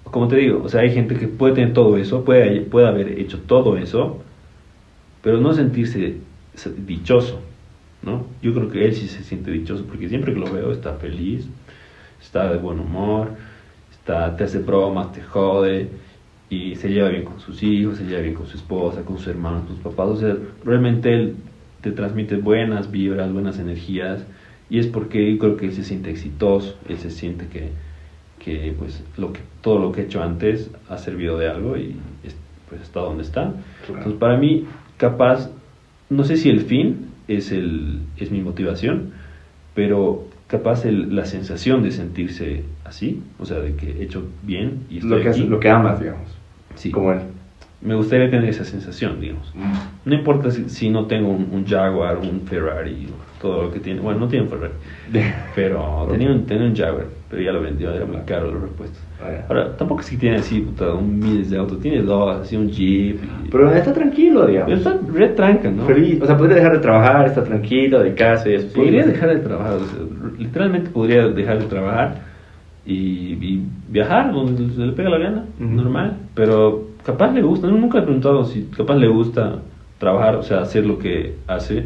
[0.04, 3.20] como te digo, o sea, hay gente que puede tener todo eso, puede, puede haber
[3.20, 4.22] hecho todo eso,
[5.22, 6.16] pero no sentirse
[6.86, 7.42] dichoso,
[8.02, 8.26] ¿no?
[8.42, 11.48] Yo creo que él sí se siente dichoso porque siempre que lo veo está feliz,
[12.22, 13.32] está de buen humor,
[13.92, 15.90] está, te hace bromas, te jode
[16.50, 19.28] y se lleva bien con sus hijos, se lleva bien con su esposa, con sus
[19.28, 20.08] hermanos, con sus papás.
[20.10, 21.36] O sea, realmente él
[21.82, 24.26] te transmite buenas vibras, buenas energías
[24.70, 27.72] y es porque yo creo que él se siente exitoso, él se siente que,
[28.40, 31.96] que pues lo que todo lo que he hecho antes ha servido de algo y
[32.70, 33.54] pues está donde está.
[33.86, 34.00] Claro.
[34.00, 34.66] Entonces para mí
[34.98, 35.50] capaz
[36.10, 39.12] no sé si el fin es el es mi motivación,
[39.74, 44.86] pero capaz el, la sensación de sentirse así, o sea, de que he hecho bien
[44.90, 45.44] y estoy lo que, aquí.
[45.44, 46.30] lo que amas, digamos.
[46.76, 46.92] Sí.
[46.92, 47.20] Como él.
[47.80, 49.54] Me gustaría tener esa sensación, digamos.
[49.54, 50.10] Mm.
[50.10, 53.08] No importa si, si no tengo un, un, Jaguar, un Ferrari,
[53.40, 54.00] todo lo que tiene.
[54.02, 54.74] Bueno, no tiene un Ferrari,
[55.54, 59.00] pero tenía un, tenía un Jaguar, pero ya lo vendió, era muy caro los repuestos.
[59.22, 59.46] Ah.
[59.48, 62.70] Ahora, tampoco es que tiene así, puta, un miles de autos, tiene dos, así un
[62.70, 63.20] Jeep.
[63.46, 63.50] Y...
[63.50, 64.74] Pero está tranquilo, digamos.
[64.74, 65.86] Está re tranca, ¿no?
[65.86, 66.20] Feliz.
[66.20, 68.74] O sea, podría dejar de trabajar, está tranquilo, de casa y eso.
[68.74, 70.00] Podría sí, dejar de trabajar, o sea,
[70.40, 72.22] literalmente podría dejar de trabajar
[72.88, 75.70] y, y viajar donde se le pega la gana, Ujú.
[75.70, 76.18] normal.
[76.34, 79.60] Pero capaz le gusta, no, nunca he preguntado si capaz le gusta
[79.98, 81.86] trabajar, o sea, hacer lo que hace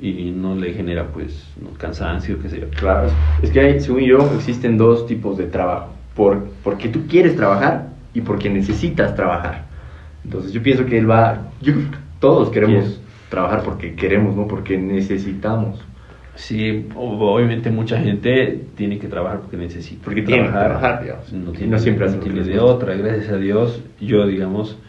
[0.00, 2.66] y no le genera pues cansancio, qué sé yo.
[2.70, 3.08] Claro.
[3.40, 5.90] Es que hay, según yo, existen dos tipos de trabajo.
[6.16, 9.66] Por, porque tú quieres trabajar y porque necesitas trabajar.
[10.24, 11.46] Entonces yo pienso que él va...
[11.60, 11.74] Yo
[12.18, 14.48] todos queremos trabajar porque queremos, ¿no?
[14.48, 15.80] Porque necesitamos.
[16.34, 21.32] Sí, obviamente mucha gente tiene que trabajar porque necesita Porque tiene que trabajar, digamos.
[21.32, 23.84] No tiene, no siempre no tiene de otra, gracias a Dios.
[24.00, 24.82] Yo, digamos,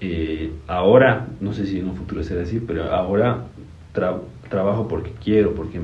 [0.00, 3.52] eh, ahora, no sé si en un futuro será así, pero ahora
[3.92, 5.80] tra- trabajo porque quiero, porque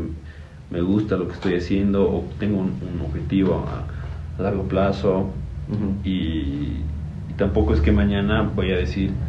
[0.68, 3.88] me gusta lo que estoy haciendo o tengo un, un objetivo a,
[4.38, 5.42] a largo plazo
[6.03, 6.92] y,
[7.28, 9.26] y tampoco es que mañana voy a decir,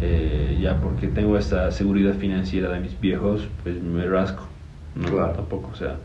[0.00, 4.44] eh, ya porque tengo esta seguridad financiera de mis viejos, pues me rasco.
[4.94, 5.32] No, Claro.
[5.32, 5.96] tampoco, o sea,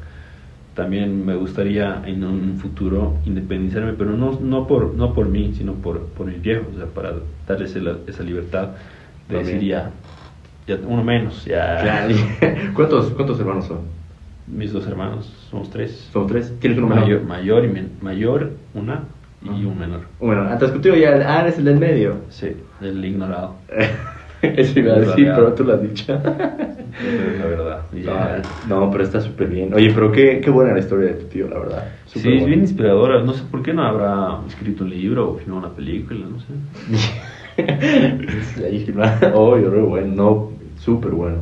[0.76, 5.74] también me gustaría en un futuro independizarme, pero no, no, por, no por mí, sino
[5.74, 7.14] por, por mis viejos, o sea, para
[7.48, 8.70] darles esa, esa libertad
[9.30, 9.56] de También.
[9.56, 9.92] decir ya,
[10.68, 11.78] ya uno menos, ya.
[11.82, 12.16] Claro.
[12.74, 13.80] ¿Cuántos, ¿Cuántos hermanos son?
[14.46, 16.10] mis dos hermanos, somos tres.
[16.12, 16.54] Somos tres.
[16.60, 16.88] ¿Tienes uno?
[16.88, 19.04] Mayor, mayor, y men- mayor, una
[19.44, 20.02] y un menor.
[20.20, 22.16] Bueno, antes contigo ya, ah, eres el del medio.
[22.30, 23.56] Sí, el ignorado.
[24.42, 26.14] Eso iba a Es decir, pero tú lo has dicho.
[26.94, 27.82] Es la verdad.
[27.92, 29.74] Y ya- No, pero está súper bien.
[29.74, 31.84] Oye, pero qué, qué buena la historia de tu tío, la verdad.
[32.06, 32.48] Sí, Súper es buena.
[32.48, 33.24] bien inspiradora.
[33.24, 36.54] No sé por qué no habrá escrito un libro o filmado una película, no sé.
[38.66, 38.94] Ahí,
[39.34, 40.14] Obvio, re bueno.
[40.16, 41.38] No, súper bueno.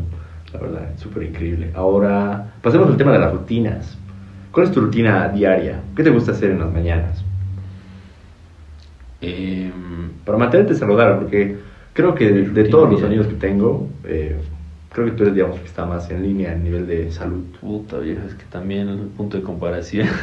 [0.54, 1.72] La verdad, súper increíble.
[1.76, 3.98] Ahora, pasemos al tema de las rutinas.
[4.52, 5.82] ¿Cuál es tu rutina diaria?
[5.96, 7.24] ¿Qué te gusta hacer en las mañanas?
[9.22, 9.72] Em,
[10.26, 11.56] Para mantenerte saludable, porque
[11.94, 14.36] creo que de, todos los amigos que tengo, eh,
[14.94, 17.44] creo que tú eres, digamos, que está más en línea a nivel de salud.
[17.60, 20.08] puta viejo, es que también el punto de comparación.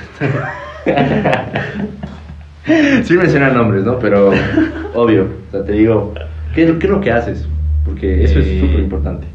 [3.04, 3.98] Sí menciona nombres, ¿no?
[3.98, 4.30] Pero,
[4.94, 6.12] obvio, o sea, te digo,
[6.54, 7.46] ¿qué, es- qué es lo que haces?
[7.84, 9.26] Porque eso es Eh, súper importante.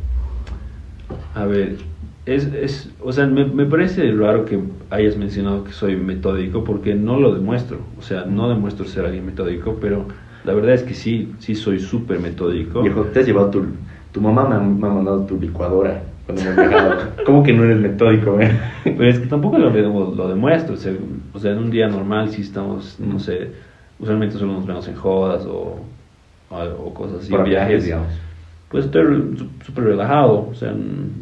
[1.34, 1.78] A ver,
[2.26, 4.60] es, es, o sea, me, me parece raro que
[4.90, 7.80] hayas mencionado que soy metódico porque no lo demuestro.
[8.00, 10.06] O sea, no demuestro ser alguien metódico, pero
[10.46, 12.82] la verdad es que sí, sí soy súper metódico.
[12.82, 13.66] Viejo, te has llevado tu...
[14.12, 17.02] Tu mamá me ha, me ha mandado tu licuadora cuando hemos viajado.
[17.26, 18.52] ¿Cómo que no eres metódico, eh?
[18.84, 20.76] Pero es que tampoco lo, lo, lo demuestro.
[20.76, 20.94] O sea,
[21.34, 23.50] o sea, en un día normal sí estamos, no sé,
[23.98, 25.80] usualmente solo nos vemos en jodas o,
[26.52, 26.56] o,
[26.86, 27.68] o cosas así, Para viajes.
[27.68, 28.23] viajes, digamos.
[28.74, 30.74] Pues estoy súper relajado, o sea,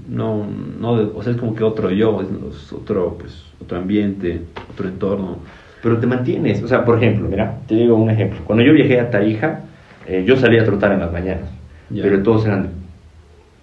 [0.07, 0.47] no,
[0.79, 5.39] no, o sea, es como que otro yo, es, otro, pues, otro ambiente, otro entorno.
[5.83, 6.63] Pero te mantienes.
[6.63, 8.39] O sea, por ejemplo, mira, te digo un ejemplo.
[8.45, 9.63] Cuando yo viajé a Tarija,
[10.07, 11.49] eh, yo salía a trotar en las mañanas.
[11.89, 12.03] Ya.
[12.03, 12.69] Pero todos eran,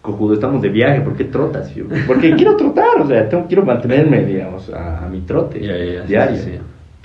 [0.02, 1.74] cojudo, estamos de viaje, ¿por qué trotas?
[1.74, 5.74] Yo, Porque quiero trotar, o sea, tengo, quiero mantenerme, digamos, a, a mi trote Ya,
[5.78, 6.36] ya, ya, sí, diario.
[6.36, 6.50] sí,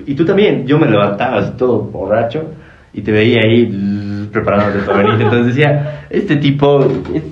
[0.05, 2.43] Y tú también, yo me levantaba así todo borracho
[2.93, 3.65] y te veía ahí
[4.37, 5.21] preparándote para venir.
[5.21, 7.23] Entonces decía, este tipo, es-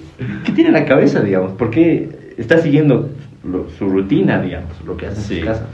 [0.45, 1.51] ¿qué tiene en la cabeza, digamos?
[1.53, 3.09] ¿Por qué está siguiendo
[3.43, 5.67] lo- su rutina, digamos, lo que hace en Sí, su casa?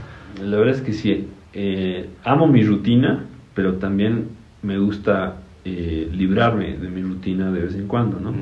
[0.44, 4.30] la verdad es que sí, eh, amo mi rutina, pero también
[4.64, 8.30] me gusta eh, librarme de mi rutina de vez en cuando, ¿no?
[8.30, 8.38] Ujú.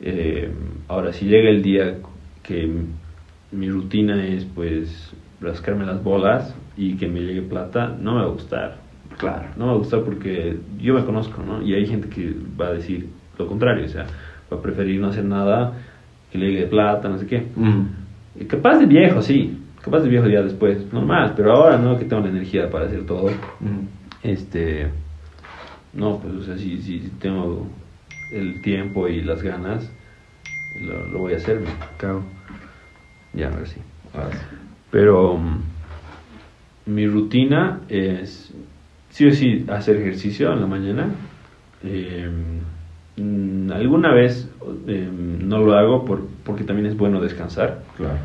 [0.00, 0.50] Eh,
[0.88, 1.94] ahora, si llega el día
[2.42, 2.68] que
[3.52, 8.26] mi rutina es, pues, rascarme las bolas y que me llegue plata, no me va
[8.26, 8.78] a gustar.
[9.18, 9.48] Claro.
[9.56, 11.62] No me va a gustar porque yo me conozco, ¿no?
[11.62, 13.08] Y hay gente que va a decir
[13.38, 14.06] lo contrario, o sea,
[14.52, 15.74] va a preferir no hacer nada,
[16.30, 17.46] que le llegue plata, no sé qué.
[18.48, 19.58] Capaz de viejo, sí.
[19.80, 21.34] Capaz de viejo ya después, normal.
[21.36, 23.30] Pero ahora no, que tengo la energía para hacer todo.
[24.22, 24.88] Este.
[25.92, 27.66] No, pues, o sea, si, si tengo
[28.32, 29.90] el tiempo y las ganas,
[30.82, 31.62] lo, lo voy a hacer,
[31.96, 32.22] cago.
[33.32, 33.76] Ya, a ver si.
[34.14, 34.38] Ahora sí.
[34.90, 35.36] Pero.
[35.36, 35.62] mm,
[36.86, 38.52] mi rutina es.
[39.16, 41.08] Sí o sí, hacer ejercicio en la mañana.
[41.82, 42.28] Eh,
[43.16, 44.46] mm, alguna vez
[44.88, 48.18] eh, no lo hago por, porque también es bueno descansar Claro.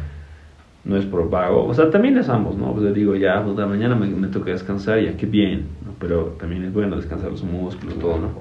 [0.84, 2.74] no es por vago, o sea, también es ambos, ¿no?
[2.74, 5.94] Pues yo digo, ya, pues, la mañana me, me toca descansar, ya, qué bien, ¿no?
[5.98, 8.32] Pero también es bueno descansar los músculos, todo, ¿no?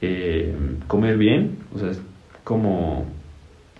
[0.00, 0.54] Eh,
[0.86, 2.00] comer bien, o sea, es
[2.42, 3.04] como,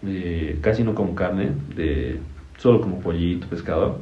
[0.07, 2.19] eh, casi no como carne, de,
[2.59, 4.01] solo como pollito, pescado,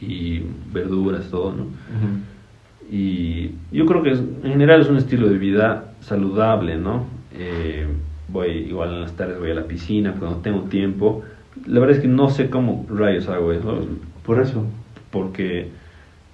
[0.00, 1.64] y verduras, todo, ¿no?
[2.90, 7.06] Y yo creo que es- en general es un estilo de vida saludable, ¿no?
[7.34, 7.86] Eh,
[8.28, 11.22] voy igual en las tardes voy a la piscina cuando tengo tiempo.
[11.66, 13.86] La verdad es que no sé cómo rayos hago eso,
[14.24, 14.64] Por eso.
[15.10, 15.68] porque,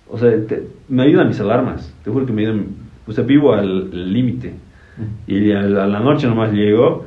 [0.09, 1.93] o sea, te- me ayudan mis alarmas.
[2.05, 2.67] Te juro que me ayudan,
[3.07, 4.55] o sea, vivo al límite.
[5.27, 7.07] Y a la, a la noche nomás llego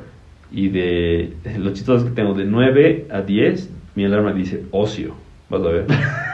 [0.52, 5.14] y de los chistosos que tengo de 9 a 10, mi alarma dice ocio.
[5.48, 5.86] Vas a ver.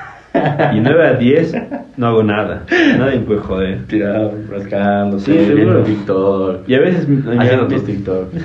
[0.75, 1.55] Y 9 a 10
[1.97, 2.65] no hago nada.
[2.99, 3.87] Nadie me puede joder.
[3.87, 6.69] Tirado, rascándose, Sí, viendo TikTok.
[6.69, 7.07] Y a veces
[7.39, 8.29] Haciendo tus TikTok.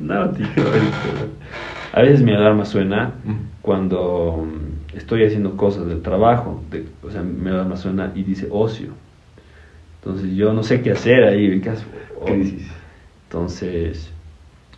[0.00, 0.46] No, tío,
[1.92, 3.12] A veces mi alarma suena
[3.60, 6.62] cuando mm, estoy haciendo cosas del trabajo.
[6.70, 8.88] de- o sea, mi alarma suena y dice ocio.
[10.02, 11.60] Entonces yo no sé qué hacer ahí.
[11.60, 12.66] ¿qué dices?
[13.28, 14.10] Entonces,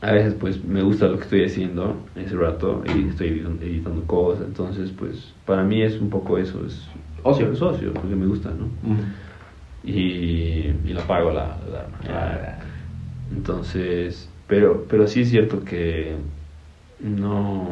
[0.03, 4.03] a veces pues me gusta lo que estoy haciendo ese rato y estoy editando, editando
[4.05, 4.47] cosas.
[4.47, 6.87] Entonces, pues para mí es un poco eso, es
[7.23, 7.53] Ocio.
[7.53, 8.67] es ocio, porque me gusta, ¿no?
[9.85, 11.87] Y, y la apago la, la.
[12.13, 12.59] Ah,
[13.31, 16.17] Entonces, pero, pero sí es cierto que
[17.01, 17.69] no,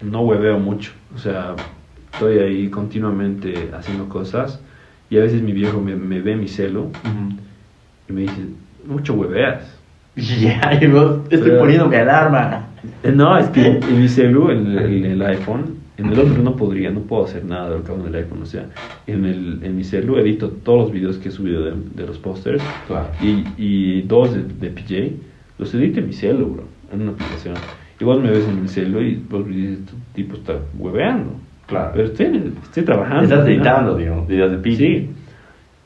[0.00, 0.92] no hueveo mucho.
[1.14, 1.54] O sea,
[2.14, 4.58] estoy ahí continuamente haciendo cosas
[5.10, 6.90] y a veces mi viejo me, me ve mi celu
[8.08, 8.46] y me dice,
[8.86, 9.78] mucho hueveas.
[10.16, 12.66] Ya, y vos, estoy Pero- poniendo mi alarma.
[13.14, 16.56] No, es que en mi celu, en el, en el iPhone, en el otro no
[16.56, 18.42] podría, no puedo hacer nada de lo que hago en el iPhone.
[18.42, 18.66] O sea,
[19.06, 22.18] en, el, en mi celu edito todos los videos que he subido de, de los
[22.18, 23.06] pósters Claro.
[23.22, 25.12] y, y dos de, de PJ,
[25.58, 27.54] los edito en mi celu, bro, en una aplicación.
[28.00, 31.34] Y vos me ves en el celo y vos dices, este tipo está hueveando.
[31.68, 31.90] Claro.
[31.94, 33.22] Pero estoy, estoy trabajando.
[33.22, 34.76] Estás editando, digamos, videos de pi.
[34.76, 35.10] Sí.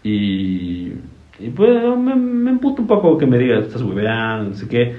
[0.03, 0.93] Y,
[1.39, 4.95] y pues me, me emputa un poco que me diga, estás hueveando, no sé qué.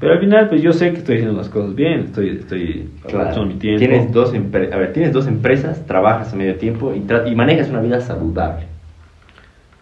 [0.00, 3.46] Pero al final, pues yo sé que estoy haciendo las cosas bien, estoy, estoy Claro.
[3.46, 3.78] mi tiempo.
[3.80, 7.70] Tienes dos, a ver, tienes dos empresas, trabajas a medio tiempo y, tra- y manejas
[7.70, 8.66] una vida saludable.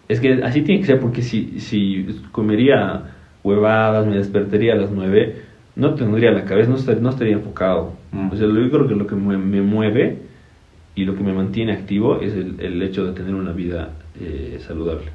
[0.09, 3.11] Es que así tiene que ser porque si, si comería
[3.43, 5.37] huevadas, me despertaría a las 9,
[5.75, 7.93] no tendría la cabeza, no, estar- no estaría enfocado.
[8.13, 8.31] Mm.
[8.33, 10.19] O sea, yo creo que lo que me, me mueve
[10.95, 13.91] y lo que me mantiene activo es el, el hecho de tener una vida
[14.21, 15.07] eh, saludable.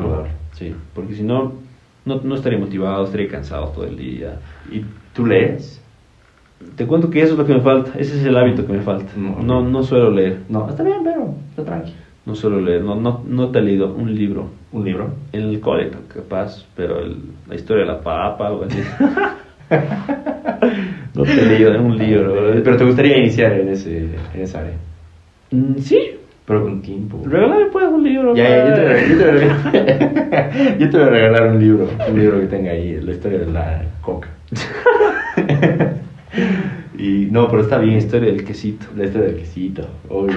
[0.00, 0.30] Saludable.
[0.52, 1.52] Sí, porque si no,
[2.04, 4.38] no, no estaría motivado, estaría cansado todo el día.
[4.70, 4.82] ¿Y
[5.14, 5.82] tú lees?
[6.76, 8.80] Te cuento que eso es lo que me falta, ese es el hábito que me
[8.80, 9.12] falta.
[9.16, 9.42] No.
[9.42, 11.96] No, no suelo leer, No, está bien, pero está tranquilo.
[12.24, 14.48] no suelo leer, no, no, no te he leído un libro.
[14.72, 15.10] ¿Un libro?
[15.32, 17.18] En el cole, capaz, pero el-
[17.48, 18.78] la historia de la papa, algo así.
[21.14, 22.34] no te he leído un libro.
[22.62, 23.98] Pero te gustaría iniciar en, ese,
[24.34, 24.74] en esa área.
[25.50, 25.98] Mm, Sí,
[26.46, 27.20] Pero con tiempo.
[27.24, 28.34] regálame pues un libro.
[28.36, 29.08] Ya, ya, yo te, padre.
[29.08, 29.42] yo, te voy
[30.32, 33.40] a, yo te voy a regalar un libro, un libro que tenga ahí la historia
[33.40, 34.28] de la coca.
[36.98, 38.86] y no, pero está bien, La historia del quesito.
[38.96, 39.88] la historia del quesito.
[40.08, 40.36] obvio.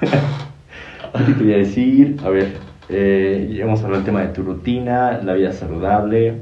[0.00, 2.16] ¿Qué te quería decir?
[2.24, 2.52] A ver,
[2.88, 6.34] eh, ya hemos hablado del tema de tu rutina, la vida saludable.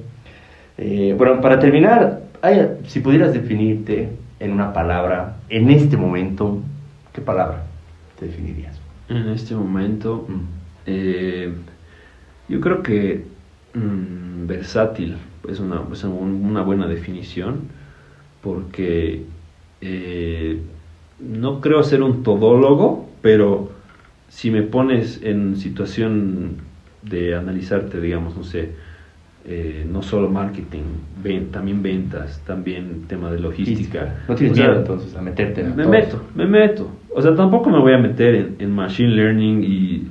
[0.77, 2.21] Eh, bueno, para terminar,
[2.87, 6.59] si pudieras definirte en una palabra, en este momento,
[7.13, 7.65] ¿qué palabra
[8.19, 8.78] te definirías?
[9.09, 10.27] En este momento,
[10.87, 11.55] eh,
[12.49, 13.37] yo creo que
[13.75, 17.73] mm, versátil es una, es un- una buena definición
[18.41, 19.31] porque
[19.81, 20.63] eh,
[21.19, 23.73] no creo ser un todólogo, pero
[24.29, 26.59] si me pones en situación
[27.03, 28.77] de analizarte, digamos, no sé,
[29.45, 30.83] eh, no solo marketing,
[31.23, 34.17] ven- también ventas, también tema de logística.
[34.29, 35.93] No tienes O sea, miedo entonces a meterte en me todo.
[35.93, 36.91] meto, me meto.
[37.15, 40.07] O sea, tampoco me voy a meter en, en machine learning y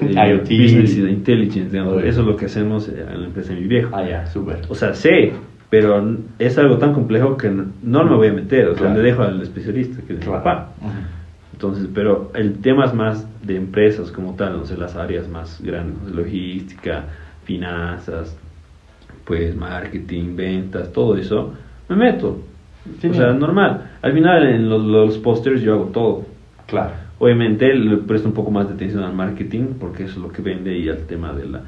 [0.02, 0.42] eh, IoT.
[0.42, 2.02] business intelligence, digamos.
[2.04, 3.90] Eso es lo que hacemos en la empresa de mi viejo.
[3.96, 4.58] Ah, ya, súper.
[4.68, 5.32] O sea, sé,
[5.70, 7.50] pero es algo tan complejo que
[7.82, 8.66] no me voy a meter.
[8.68, 9.00] O sea, Claro.
[9.00, 10.42] le dejo al especialista, que es mi Claro.
[10.42, 10.72] papá.
[11.52, 15.58] Entonces, pero el tema es más de empresas como tal, no sé, las áreas más
[15.62, 17.04] grandes, logística,
[17.44, 18.36] finanzas,
[19.26, 21.52] pues marketing, ventas, todo eso,
[21.88, 22.40] me meto.
[23.00, 23.90] Sí, o sea, normal.
[24.00, 26.24] Al final en los, los pósters yo hago todo.
[26.66, 26.92] Claro.
[27.18, 30.42] Obviamente le presto un poco más de atención al marketing porque eso es lo que
[30.42, 31.62] vende y al tema de, la,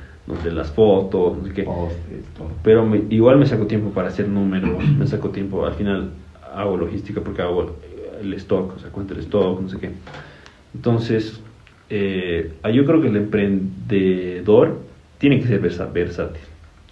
[0.45, 1.63] de las fotos, no sé qué.
[1.65, 2.49] Postres, todo.
[2.63, 6.11] Pero me- igual me saco tiempo para hacer números, me saco tiempo, al final
[6.55, 7.77] hago logística porque hago
[8.21, 9.91] el stock, o sea, cuento el stock, no sé qué.
[10.75, 11.41] Entonces,
[11.91, 14.79] eh, yo creo que el emprendedor
[15.19, 16.43] tiene que ser versátil,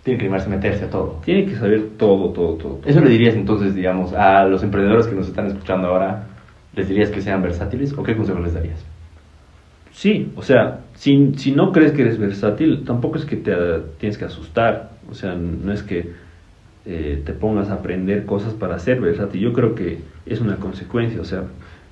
[0.06, 1.20] Tiene que animarse a meterse a todo.
[1.24, 2.74] tiene que saber todo, todo, todo.
[2.74, 2.80] todo.
[2.86, 6.28] ¿Eso le dirías entonces, digamos, a los emprendedores que nos están escuchando ahora?
[6.76, 8.84] ¿Les dirías que sean versátiles o qué consejo les darías?
[9.90, 13.52] Sí, o sea, si, si no crees que eres versátil, tampoco es que te
[13.98, 14.90] tienes que asustar.
[15.10, 16.10] O sea, no es que
[16.84, 19.40] eh, te pongas a aprender cosas para ser versátil.
[19.40, 21.20] Yo creo que es una consecuencia.
[21.20, 21.42] O sea,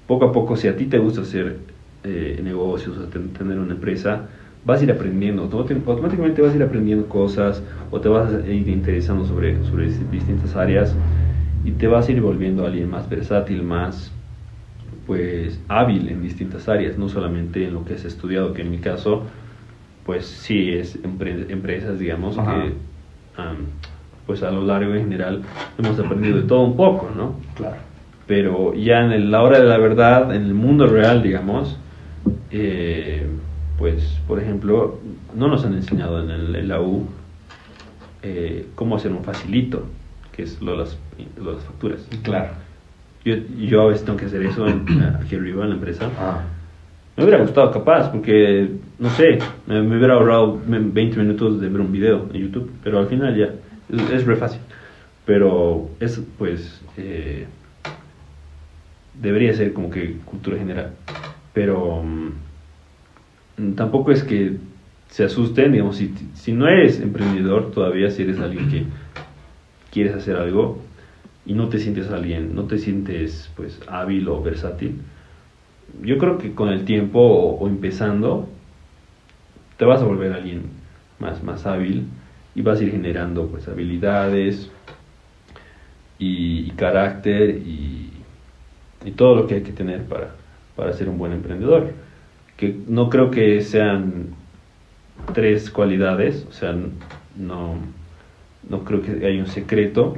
[0.06, 1.56] poco a poco, si a ti te gusta hacer
[2.04, 4.28] eh, negocios, o ten- tener una empresa,
[4.64, 5.42] vas a ir aprendiendo.
[5.42, 10.56] Automáticamente vas a ir aprendiendo cosas o te vas a ir interesando sobre, sobre distintas
[10.56, 10.94] áreas
[11.64, 14.12] y te vas a ir volviendo alguien más versátil, más
[15.06, 18.78] pues hábil en distintas áreas, no solamente en lo que has estudiado, que en mi
[18.78, 19.22] caso,
[20.04, 22.54] pues sí es empre- empresas, digamos, Ajá.
[22.64, 22.72] que
[23.36, 23.56] am,
[24.26, 25.42] pues a lo largo en general
[25.78, 27.34] hemos aprendido de todo un poco, ¿no?
[27.56, 27.76] Claro.
[28.26, 31.78] Pero ya en el- la hora de la verdad, en el mundo real, digamos,
[32.50, 33.26] eh,
[33.78, 34.98] pues, por ejemplo,
[35.34, 37.06] no nos han enseñado en, el, en la U
[38.22, 39.86] eh, cómo hacer un facilito,
[40.32, 40.98] que es lo de las,
[41.36, 42.08] lo las facturas.
[42.22, 42.52] Claro.
[43.24, 44.86] Yo, yo a veces tengo que hacer eso en,
[45.22, 46.10] aquí arriba en la empresa.
[46.18, 46.42] Ah.
[47.16, 51.68] Me hubiera gustado capaz, porque, no sé, me, me hubiera ahorrado me- 20 minutos de
[51.68, 53.50] ver un video en YouTube, pero al final ya,
[53.96, 54.60] es, es re fácil.
[55.24, 57.46] Pero es, pues, eh,
[59.20, 60.90] debería ser como que cultura general.
[61.52, 62.30] Pero mm,
[63.76, 64.56] tampoco es que
[65.08, 68.84] se asusten, digamos, si, si no eres emprendedor todavía, si eres alguien que
[69.92, 70.82] quieres hacer algo
[71.46, 75.00] y no te sientes alguien, no te sientes pues hábil o versátil,
[76.02, 78.48] yo creo que con el tiempo o, empezando
[79.76, 80.62] te vas a volver alguien
[81.20, 82.08] más, más hábil
[82.54, 84.70] y vas a ir generando pues habilidades
[86.18, 88.10] y, y carácter y,
[89.04, 90.34] y todo lo que hay que tener para,
[90.74, 91.92] para ser un buen emprendedor.
[92.56, 94.28] Que no creo que sean
[95.32, 96.74] tres cualidades, o sea,
[97.36, 97.76] no,
[98.68, 100.16] no creo que haya un secreto,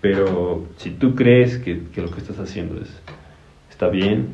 [0.00, 2.90] Pero si tú crees que, que lo que estás haciendo es,
[3.70, 4.28] está bien,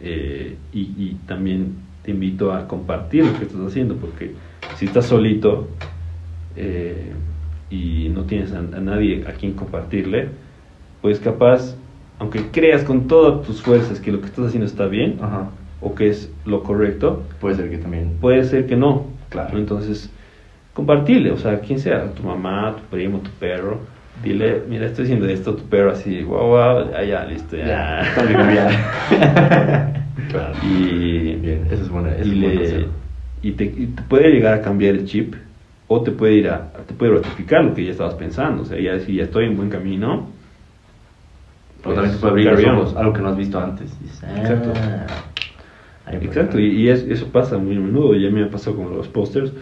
[0.00, 4.32] eh, y, y también te invito a compartir lo que estás haciendo, porque
[4.76, 5.68] si estás solito
[6.56, 7.12] eh,
[7.70, 10.28] y no tienes a, nadie a quien compartirle,
[11.00, 11.76] pues capaz,
[12.18, 15.18] aunque creas con todas tus fuerzas que lo que estás haciendo está bien.
[15.80, 18.16] O que es lo correcto, Puede ser que también.
[18.20, 19.06] puede ser que no.
[19.28, 19.58] Claro.
[19.58, 20.10] Entonces,
[20.74, 23.78] compartirle, o sea, quien sea, tu mamá, tu primo, tu perro,
[24.22, 27.66] dile, mira, estoy haciendo esto, tu perro así, guau, guau, ya, listo, ya.
[27.66, 28.02] Ya,
[30.30, 30.54] claro.
[30.62, 32.10] Y, Bien, eso es buena.
[32.14, 32.86] Eso y, es le-
[33.42, 35.34] y te, y te puede llegar a cambiar el chip
[35.88, 38.80] o te puede ir a, te puede ratificar lo que ya estabas pensando, o sea,
[38.80, 40.28] ya si ya estoy en buen camino.
[41.84, 44.00] O también te pues, puede abrir los ojos, algo que no has visto antes.
[44.00, 44.72] Dices, ah, Exacto.
[46.22, 49.08] Exacto, y, y es- eso pasa muy a menudo, ya me ha pasado con los
[49.08, 49.52] pósters.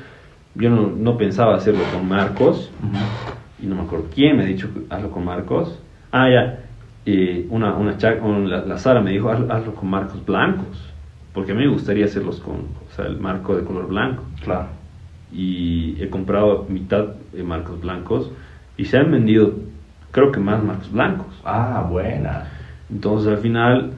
[0.54, 2.96] Yo no, no pensaba hacerlo con Marcos, Ujú.
[3.62, 5.78] y no me acuerdo quién me ha dicho hazlo con Marcos.
[6.10, 6.64] Ah, ya,
[7.06, 10.92] y una, una cha- un- la, la Sara me dijo "Haz- hazlo con marcos blancos,
[11.32, 14.24] porque a mí me gustaría hacerlos con o sea, el marco de color blanco.
[14.44, 14.66] Claro.
[15.32, 18.30] Y he comprado mitad de marcos blancos
[18.76, 19.54] y se han vendido,
[20.10, 21.40] creo que más marcos blancos.
[21.44, 22.44] Ah, buena.
[22.90, 23.92] Entonces al final,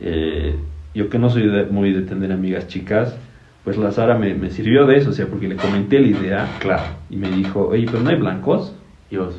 [0.00, 0.54] eh,
[0.94, 3.16] yo que no soy de- muy de tener amigas chicas,
[3.64, 6.48] pues la Sara me, me sirvió de eso, o sea, porque le comenté la idea
[6.60, 6.82] Claro.
[7.10, 8.74] y me dijo, oye, pero no hay blancos.
[9.10, 9.38] ¿Y vos?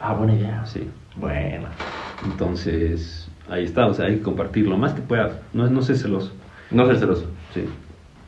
[0.00, 0.64] Ah, buena idea.
[0.66, 0.88] Sí.
[1.16, 1.68] Buena.
[2.24, 5.94] Entonces, ahí está, o sea, hay que compartir lo más que pueda, no, no sé
[5.96, 6.32] celoso.
[6.70, 7.26] No ser celoso.
[7.52, 7.64] Sí.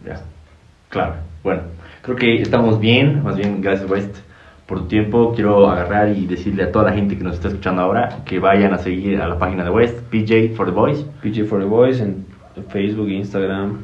[0.04, 0.20] Ya.
[0.90, 1.14] Claro.
[1.42, 1.62] Bueno,
[2.02, 3.22] creo que estamos bien.
[3.22, 4.16] Más bien, gracias, West,
[4.66, 5.32] por tu tiempo.
[5.34, 8.74] Quiero agarrar y decirle a toda la gente que nos está escuchando ahora que vayan
[8.74, 11.06] a seguir a la página de West, PJ for the Boys.
[11.22, 12.26] PJ for the Boys en
[12.62, 13.78] Facebook, Instagram,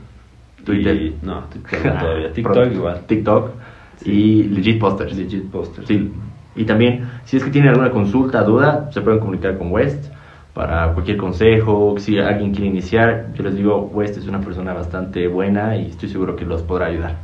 [0.64, 0.96] Twitter.
[0.96, 3.00] y- no, Twitter todavía, TikTok igual.
[3.06, 3.50] TikTok.
[3.96, 4.10] Sí.
[4.10, 5.16] Y Legit Posters.
[5.16, 5.86] Legit Posters.
[5.88, 6.10] Sí.
[6.56, 10.12] Y también, si es que tienen alguna consulta, duda, se pueden comunicar con West
[10.54, 11.94] para cualquier consejo.
[11.98, 16.08] Si alguien quiere iniciar, yo les digo, West es una persona bastante buena y estoy
[16.08, 17.16] seguro que los podrá ayudar.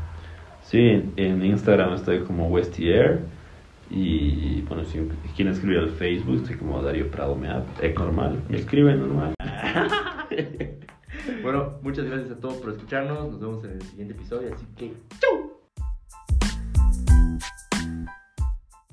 [0.63, 3.21] Sí, en, Instagram estoy como Westier
[3.89, 4.99] y bueno, si
[5.37, 9.35] quieren escribir al Facebook estoy como Darío Prado Meap, es normal, me escriben normal.
[11.43, 13.31] Bueno, muchas gracias a todos por escucharnos.
[13.31, 14.55] Nos vemos en el siguiente episodio.
[14.55, 15.56] Así que, ¡chau!